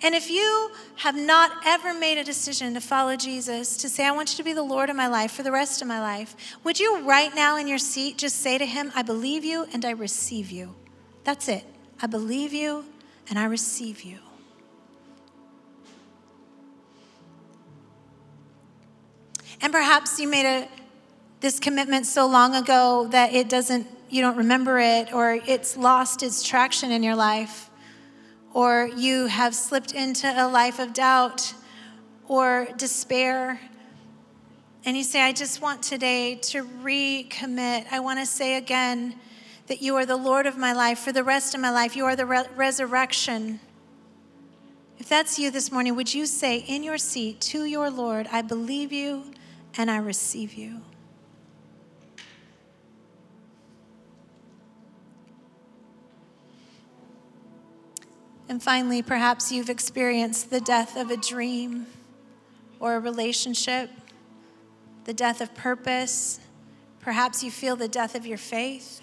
And 0.03 0.15
if 0.15 0.31
you 0.31 0.71
have 0.97 1.17
not 1.17 1.51
ever 1.65 1.95
made 1.95 2.19
a 2.19 2.25
decision 2.25 2.75
to 2.75 2.81
follow 2.81 3.17
Jesus, 3.17 3.77
to 3.79 3.89
say, 3.89 4.07
I 4.07 4.11
want 4.11 4.33
you 4.33 4.37
to 4.37 4.43
be 4.43 4.53
the 4.53 4.63
Lord 4.63 4.91
of 4.91 4.97
my 4.97 5.07
life 5.07 5.33
for 5.33 5.43
the 5.43 5.53
rest 5.53 5.81
of 5.83 5.89
my 5.89 6.01
life, 6.01 6.37
would 6.63 6.79
you 6.79 7.01
right 7.01 7.35
now 7.35 7.57
in 7.57 7.67
your 7.67 7.79
seat 7.79 8.19
just 8.19 8.37
say 8.37 8.59
to 8.59 8.67
him, 8.67 8.93
I 8.95 9.03
believe 9.03 9.45
you 9.45 9.67
and 9.73 9.85
I 9.85 9.91
receive 9.91 10.51
you? 10.51 10.75
That's 11.25 11.49
it. 11.49 11.65
I 12.03 12.07
believe 12.07 12.53
you 12.53 12.85
and 13.29 13.39
I 13.39 13.45
receive 13.45 14.03
you. 14.03 14.19
And 19.65 19.73
perhaps 19.73 20.21
you 20.21 20.29
made 20.29 20.45
a, 20.45 20.69
this 21.41 21.59
commitment 21.59 22.05
so 22.05 22.27
long 22.27 22.55
ago 22.55 23.09
that 23.13 23.33
it 23.33 23.49
doesn't, 23.49 23.87
you 24.11 24.21
don't 24.21 24.37
remember 24.37 24.79
it, 24.79 25.11
or 25.15 25.41
it's 25.47 25.75
lost 25.75 26.23
its 26.23 26.43
traction 26.43 26.93
in 26.93 27.03
your 27.03 27.17
life, 27.17 27.71
or 28.53 28.91
you 28.95 29.25
have 29.25 29.55
slipped 29.55 29.93
into 29.93 30.31
a 30.37 30.47
life 30.47 30.79
of 30.79 30.93
doubt 30.93 31.55
or 32.29 32.69
despair. 32.77 33.59
And 34.85 34.99
you 34.99 35.03
say, 35.03 35.23
I 35.23 35.33
just 35.33 35.63
want 35.63 35.83
today 35.83 36.35
to 36.35 36.63
recommit. 36.83 37.87
I 37.91 38.01
want 38.01 38.19
to 38.19 38.27
say 38.27 38.59
again 38.59 39.15
that 39.69 39.81
you 39.81 39.97
are 39.97 40.05
the 40.05 40.19
Lord 40.19 40.45
of 40.45 40.59
my 40.59 40.75
life 40.75 40.99
for 40.99 41.11
the 41.11 41.25
rest 41.25 41.55
of 41.55 41.63
my 41.63 41.71
life. 41.71 41.97
You 41.97 42.05
are 42.05 42.17
the 42.17 42.27
re- 42.27 42.45
resurrection. 42.55 43.61
If 44.99 45.09
that's 45.09 45.39
you 45.39 45.51
this 45.51 45.73
morning, 45.73 45.97
would 45.97 46.13
you 46.13 46.27
say 46.27 46.59
in 46.59 46.83
your 46.83 46.99
seat 46.99 47.41
to 47.41 47.65
your 47.65 47.89
Lord, 47.89 48.29
I 48.31 48.43
believe 48.43 48.93
you 48.93 49.33
and 49.77 49.91
I 49.91 49.97
receive 49.99 50.55
you. 50.55 50.83
And 58.49 58.63
finally, 58.63 59.03
perhaps 59.03 59.51
you've 59.51 59.71
experienced 59.71 60.51
the 60.51 60.61
death 60.61 60.97
of 60.97 61.11
a 61.11 61.17
dream 61.17 61.87
or 62.79 62.95
a 62.97 63.01
relationship, 63.01 63.91
the 65.05 65.15
death 65.15 65.41
of 65.41 65.55
purpose. 65.55 66.41
Perhaps 67.01 67.43
you 67.43 67.51
feel 67.51 67.75
the 67.75 67.89
death 67.89 68.15
of 68.15 68.27
your 68.27 68.39
faith 68.39 69.01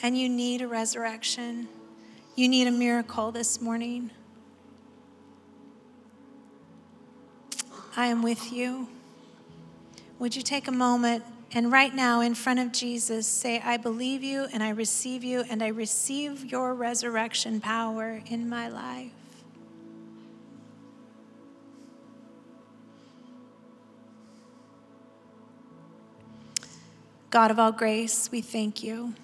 and 0.00 0.16
you 0.16 0.28
need 0.28 0.62
a 0.62 0.68
resurrection. 0.68 1.68
You 2.34 2.48
need 2.48 2.66
a 2.66 2.70
miracle 2.70 3.32
this 3.32 3.60
morning. 3.60 4.10
I 7.96 8.06
am 8.06 8.22
with 8.22 8.52
you. 8.52 8.88
Would 10.18 10.34
you 10.34 10.42
take 10.42 10.66
a 10.66 10.72
moment 10.72 11.24
and 11.52 11.70
right 11.70 11.94
now, 11.94 12.20
in 12.20 12.34
front 12.34 12.58
of 12.58 12.72
Jesus, 12.72 13.26
say, 13.26 13.60
I 13.60 13.76
believe 13.76 14.22
you 14.22 14.46
and 14.52 14.62
I 14.62 14.70
receive 14.70 15.22
you 15.22 15.44
and 15.48 15.62
I 15.62 15.68
receive 15.68 16.44
your 16.44 16.74
resurrection 16.74 17.60
power 17.60 18.20
in 18.26 18.48
my 18.48 18.68
life? 18.68 19.12
God 27.30 27.50
of 27.50 27.58
all 27.58 27.72
grace, 27.72 28.30
we 28.32 28.40
thank 28.40 28.82
you. 28.82 29.14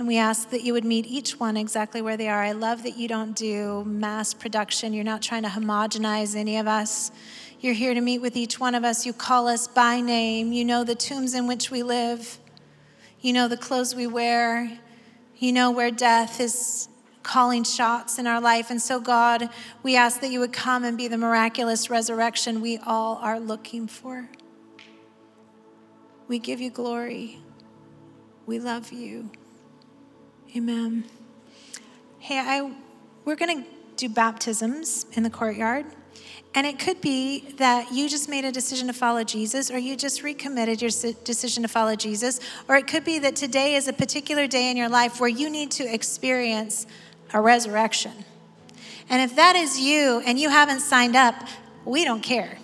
And 0.00 0.08
we 0.08 0.16
ask 0.16 0.48
that 0.48 0.62
you 0.62 0.72
would 0.72 0.86
meet 0.86 1.06
each 1.06 1.38
one 1.38 1.58
exactly 1.58 2.00
where 2.00 2.16
they 2.16 2.26
are. 2.26 2.42
I 2.42 2.52
love 2.52 2.84
that 2.84 2.96
you 2.96 3.06
don't 3.06 3.36
do 3.36 3.84
mass 3.84 4.32
production. 4.32 4.94
You're 4.94 5.04
not 5.04 5.20
trying 5.20 5.42
to 5.42 5.50
homogenize 5.50 6.34
any 6.34 6.56
of 6.56 6.66
us. 6.66 7.10
You're 7.60 7.74
here 7.74 7.92
to 7.92 8.00
meet 8.00 8.20
with 8.20 8.34
each 8.34 8.58
one 8.58 8.74
of 8.74 8.82
us. 8.82 9.04
You 9.04 9.12
call 9.12 9.46
us 9.46 9.68
by 9.68 10.00
name. 10.00 10.54
You 10.54 10.64
know 10.64 10.84
the 10.84 10.94
tombs 10.94 11.34
in 11.34 11.46
which 11.46 11.70
we 11.70 11.82
live. 11.82 12.38
You 13.20 13.34
know 13.34 13.46
the 13.46 13.58
clothes 13.58 13.94
we 13.94 14.06
wear. 14.06 14.80
You 15.36 15.52
know 15.52 15.70
where 15.70 15.90
death 15.90 16.40
is 16.40 16.88
calling 17.22 17.62
shots 17.62 18.18
in 18.18 18.26
our 18.26 18.40
life. 18.40 18.70
And 18.70 18.80
so, 18.80 19.00
God, 19.00 19.50
we 19.82 19.96
ask 19.96 20.22
that 20.22 20.30
you 20.30 20.40
would 20.40 20.54
come 20.54 20.82
and 20.82 20.96
be 20.96 21.08
the 21.08 21.18
miraculous 21.18 21.90
resurrection 21.90 22.62
we 22.62 22.78
all 22.78 23.16
are 23.16 23.38
looking 23.38 23.86
for. 23.86 24.30
We 26.26 26.38
give 26.38 26.58
you 26.58 26.70
glory. 26.70 27.40
We 28.46 28.58
love 28.58 28.92
you. 28.92 29.30
Amen. 30.56 31.04
Hey, 32.18 32.38
I 32.38 32.72
we're 33.24 33.36
going 33.36 33.62
to 33.62 33.70
do 33.96 34.08
baptisms 34.08 35.06
in 35.12 35.22
the 35.22 35.30
courtyard. 35.30 35.86
And 36.54 36.66
it 36.66 36.80
could 36.80 37.00
be 37.00 37.50
that 37.58 37.92
you 37.92 38.08
just 38.08 38.28
made 38.28 38.44
a 38.44 38.50
decision 38.50 38.88
to 38.88 38.92
follow 38.92 39.22
Jesus, 39.22 39.70
or 39.70 39.78
you 39.78 39.94
just 39.94 40.24
recommitted 40.24 40.82
your 40.82 40.90
decision 41.22 41.62
to 41.62 41.68
follow 41.68 41.94
Jesus, 41.94 42.40
or 42.66 42.74
it 42.74 42.88
could 42.88 43.04
be 43.04 43.20
that 43.20 43.36
today 43.36 43.76
is 43.76 43.86
a 43.86 43.92
particular 43.92 44.48
day 44.48 44.70
in 44.70 44.76
your 44.76 44.88
life 44.88 45.20
where 45.20 45.28
you 45.28 45.48
need 45.48 45.70
to 45.72 45.84
experience 45.84 46.88
a 47.32 47.40
resurrection. 47.40 48.12
And 49.08 49.22
if 49.22 49.36
that 49.36 49.54
is 49.54 49.78
you 49.78 50.20
and 50.26 50.36
you 50.36 50.48
haven't 50.48 50.80
signed 50.80 51.14
up, 51.14 51.36
we 51.84 52.04
don't 52.04 52.22
care 52.22 52.58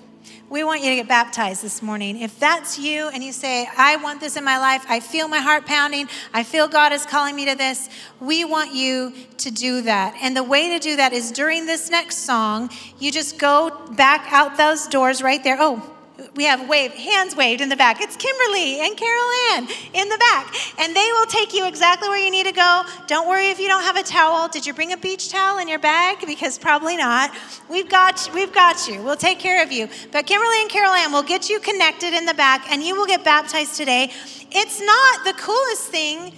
we 0.49 0.62
want 0.62 0.82
you 0.82 0.90
to 0.90 0.97
get 0.97 1.09
baptized 1.09 1.62
this 1.62 1.82
morning. 1.82 2.20
If 2.20 2.38
that's 2.38 2.78
you 2.78 3.09
and 3.09 3.22
you 3.22 3.32
say, 3.32 3.68
I 3.76 3.97
want 3.97 4.20
this 4.20 4.36
in 4.36 4.44
my 4.44 4.59
life, 4.59 4.84
I 4.88 5.01
feel 5.01 5.26
my 5.26 5.40
heart 5.40 5.66
pounding, 5.66 6.09
I 6.32 6.44
feel 6.44 6.68
God 6.68 6.92
is 6.92 7.05
calling 7.05 7.34
me 7.34 7.47
to 7.47 7.57
this, 7.57 7.88
we 8.20 8.44
want 8.44 8.72
you 8.72 9.12
to 9.38 9.51
do 9.51 9.82
that. 9.82 10.16
And 10.22 10.36
the 10.36 10.44
way 10.44 10.68
to 10.70 10.78
do 10.78 10.97
that 10.97 11.12
is 11.12 11.32
during 11.32 11.66
this 11.66 11.90
next 11.90 12.18
song, 12.18 12.70
you 12.99 13.11
just 13.11 13.38
go 13.38 13.86
back 13.97 14.32
out 14.32 14.57
those 14.57 14.86
doors 14.86 15.20
right 15.20 15.42
there. 15.42 15.57
Oh, 15.59 15.95
we 16.34 16.44
have 16.44 16.68
wave, 16.68 16.92
hands 16.92 17.36
waved 17.36 17.60
in 17.60 17.68
the 17.68 17.76
back. 17.76 18.00
It's 18.00 18.16
Kimberly 18.16 18.80
and 18.80 18.96
Carol 18.96 19.30
Ann 19.52 19.68
in 19.92 20.08
the 20.08 20.18
back. 20.18 20.54
And 20.78 20.94
they 20.94 21.08
will 21.12 21.26
take 21.26 21.52
you 21.52 21.66
exactly 21.66 22.08
where 22.08 22.18
you 22.18 22.30
need 22.30 22.46
to 22.46 22.52
go. 22.52 22.84
Don't 23.06 23.28
worry 23.28 23.48
if 23.48 23.58
you 23.58 23.68
don't 23.68 23.82
have 23.82 23.96
a 23.96 24.02
towel. 24.02 24.48
Did 24.48 24.66
you 24.66 24.72
bring 24.72 24.92
a 24.92 24.96
beach 24.96 25.30
towel 25.30 25.58
in 25.58 25.68
your 25.68 25.78
bag? 25.78 26.26
Because 26.26 26.58
probably 26.58 26.96
not. 26.96 27.30
We've 27.68 27.88
got. 27.88 28.30
We've 28.34 28.52
got 28.52 28.88
you. 28.88 29.02
We'll 29.02 29.16
take 29.16 29.38
care 29.38 29.62
of 29.62 29.72
you. 29.72 29.88
But 30.12 30.26
Kimberly 30.26 30.60
and 30.62 30.70
Carol 30.70 30.92
Ann 30.92 31.12
will 31.12 31.22
get 31.22 31.50
you 31.50 31.60
connected 31.60 32.14
in 32.14 32.24
the 32.24 32.34
back 32.34 32.70
and 32.70 32.82
you 32.82 32.94
will 32.94 33.06
get 33.06 33.24
baptized 33.24 33.76
today. 33.76 34.10
It's 34.50 34.80
not 34.80 35.24
the 35.24 35.34
coolest 35.34 35.88
thing 35.88 36.32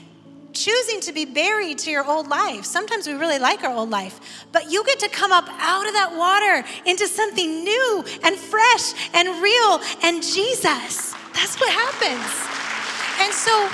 choosing 0.52 1.00
to 1.00 1.12
be 1.12 1.24
buried 1.24 1.78
to 1.78 1.90
your 1.90 2.06
old 2.06 2.28
life. 2.28 2.64
Sometimes 2.64 3.06
we 3.06 3.14
really 3.14 3.38
like 3.38 3.62
our 3.64 3.74
old 3.74 3.90
life, 3.90 4.46
but 4.52 4.70
you 4.70 4.84
get 4.84 4.98
to 5.00 5.08
come 5.08 5.32
up 5.32 5.48
out 5.58 5.86
of 5.86 5.92
that 5.94 6.14
water 6.16 6.66
into 6.86 7.06
something 7.06 7.64
new 7.64 8.04
and 8.24 8.36
fresh 8.36 8.94
and 9.14 9.28
real 9.42 9.80
and 10.02 10.22
Jesus. 10.22 11.14
That's 11.34 11.60
what 11.60 11.70
happens. 11.70 12.26
And 13.20 13.32
so 13.32 13.68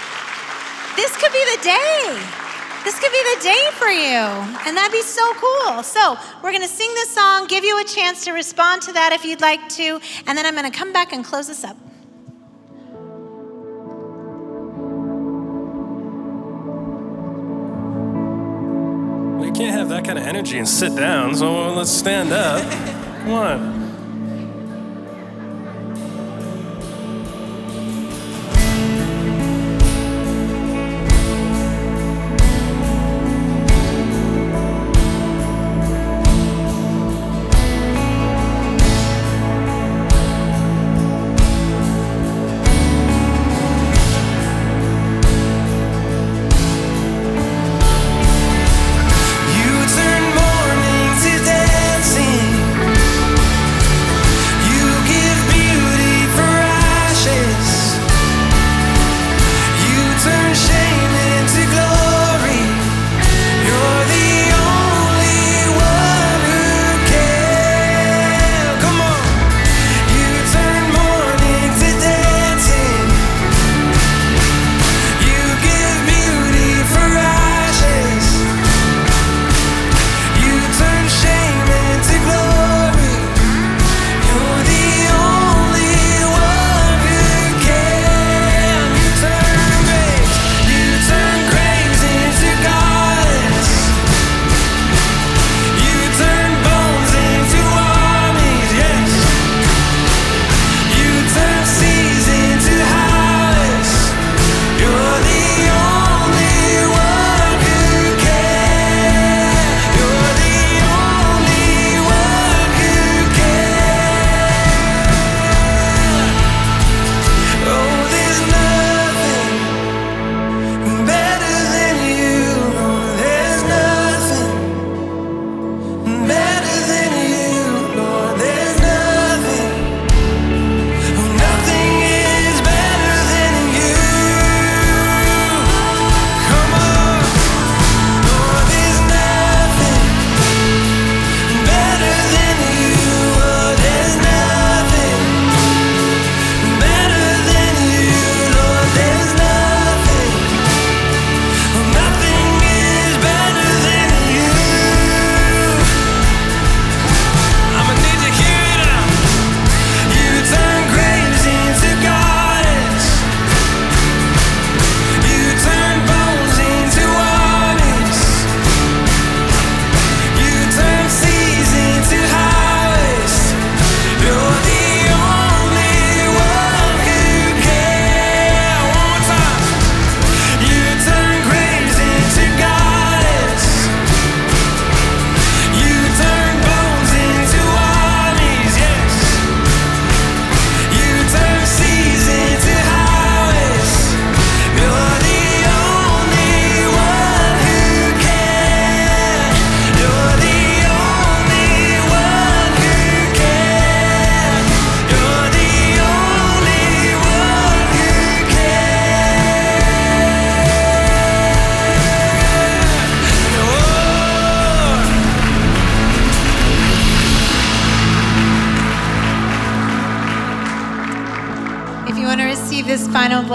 this 0.97 1.17
could 1.17 1.33
be 1.33 1.45
the 1.57 1.63
day. 1.63 2.45
This 2.85 3.01
could 3.01 3.13
be 3.13 3.23
the 3.35 3.43
day 3.43 3.69
for 3.73 3.89
you. 3.89 4.21
And 4.67 4.77
that'd 4.77 4.93
be 4.93 5.01
so 5.01 5.25
cool. 5.35 5.83
So, 5.83 6.19
we're 6.43 6.53
going 6.53 6.63
to 6.63 6.69
sing 6.69 6.93
this 6.93 7.09
song, 7.09 7.47
give 7.47 7.65
you 7.65 7.81
a 7.81 7.85
chance 7.85 8.27
to 8.27 8.33
respond 8.33 8.83
to 8.83 8.93
that 8.93 9.13
if 9.13 9.25
you'd 9.25 9.41
like 9.41 9.71
to, 9.71 10.01
and 10.27 10.37
then 10.37 10.45
I'm 10.45 10.55
going 10.55 10.71
to 10.71 10.79
come 10.79 10.93
back 10.93 11.15
and 11.15 11.25
close 11.25 11.47
this 11.47 11.65
up. 11.65 11.79
Can't 19.55 19.73
have 19.73 19.89
that 19.91 20.05
kind 20.05 20.19
of 20.19 20.25
energy 20.25 20.59
and 20.59 20.69
sit 20.69 20.97
down, 20.97 21.37
so 21.37 21.73
let's 21.73 21.91
stand 21.91 22.33
up. 22.33 22.63
Come 23.23 23.33
on. 23.33 23.84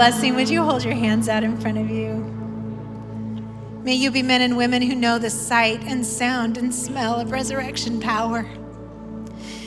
Blessing, 0.00 0.34
would 0.34 0.48
you 0.48 0.62
hold 0.62 0.82
your 0.82 0.94
hands 0.94 1.28
out 1.28 1.44
in 1.44 1.60
front 1.60 1.76
of 1.76 1.90
you? 1.90 2.14
May 3.84 3.92
you 3.92 4.10
be 4.10 4.22
men 4.22 4.40
and 4.40 4.56
women 4.56 4.80
who 4.80 4.94
know 4.94 5.18
the 5.18 5.28
sight 5.28 5.82
and 5.84 6.06
sound 6.06 6.56
and 6.56 6.74
smell 6.74 7.20
of 7.20 7.30
resurrection 7.30 8.00
power. 8.00 8.48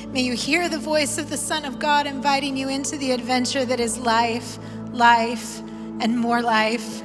May 0.08 0.22
you 0.22 0.34
hear 0.34 0.70
the 0.70 0.80
voice 0.80 1.20
of 1.20 1.30
the 1.30 1.38
Son 1.38 1.66
of 1.66 1.78
God 1.78 2.08
inviting 2.08 2.58
you 2.58 2.68
into 2.68 2.98
the 2.98 3.12
adventure 3.12 3.64
that 3.64 3.80
is 3.80 4.00
life, 4.00 4.58
life, 4.92 5.60
and 6.00 6.18
more 6.18 6.42
life. 6.42 7.04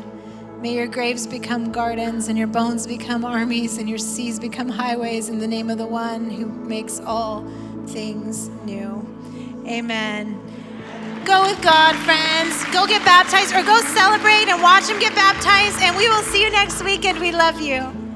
May 0.62 0.72
your 0.72 0.86
graves 0.86 1.26
become 1.26 1.70
gardens 1.70 2.28
and 2.28 2.38
your 2.38 2.46
bones 2.48 2.86
become 2.86 3.26
armies 3.26 3.76
and 3.76 3.90
your 3.90 3.98
seas 3.98 4.40
become 4.40 4.70
highways 4.70 5.28
in 5.28 5.38
the 5.38 5.46
name 5.46 5.68
of 5.68 5.76
the 5.76 5.86
one 5.86 6.30
who 6.30 6.46
makes 6.46 6.98
all 7.00 7.46
things 7.88 8.48
new. 8.64 9.06
Amen. 9.66 10.47
Go 11.28 11.42
with 11.42 11.60
God, 11.60 11.94
friends. 12.06 12.64
Go 12.72 12.86
get 12.86 13.04
baptized 13.04 13.52
or 13.54 13.62
go 13.62 13.78
celebrate 13.92 14.48
and 14.48 14.62
watch 14.62 14.86
them 14.86 14.98
get 14.98 15.14
baptized. 15.14 15.76
And 15.82 15.94
we 15.94 16.08
will 16.08 16.22
see 16.22 16.42
you 16.42 16.50
next 16.50 16.82
week, 16.82 17.04
and 17.04 17.20
we 17.20 17.32
love 17.32 17.60
you. 17.60 18.07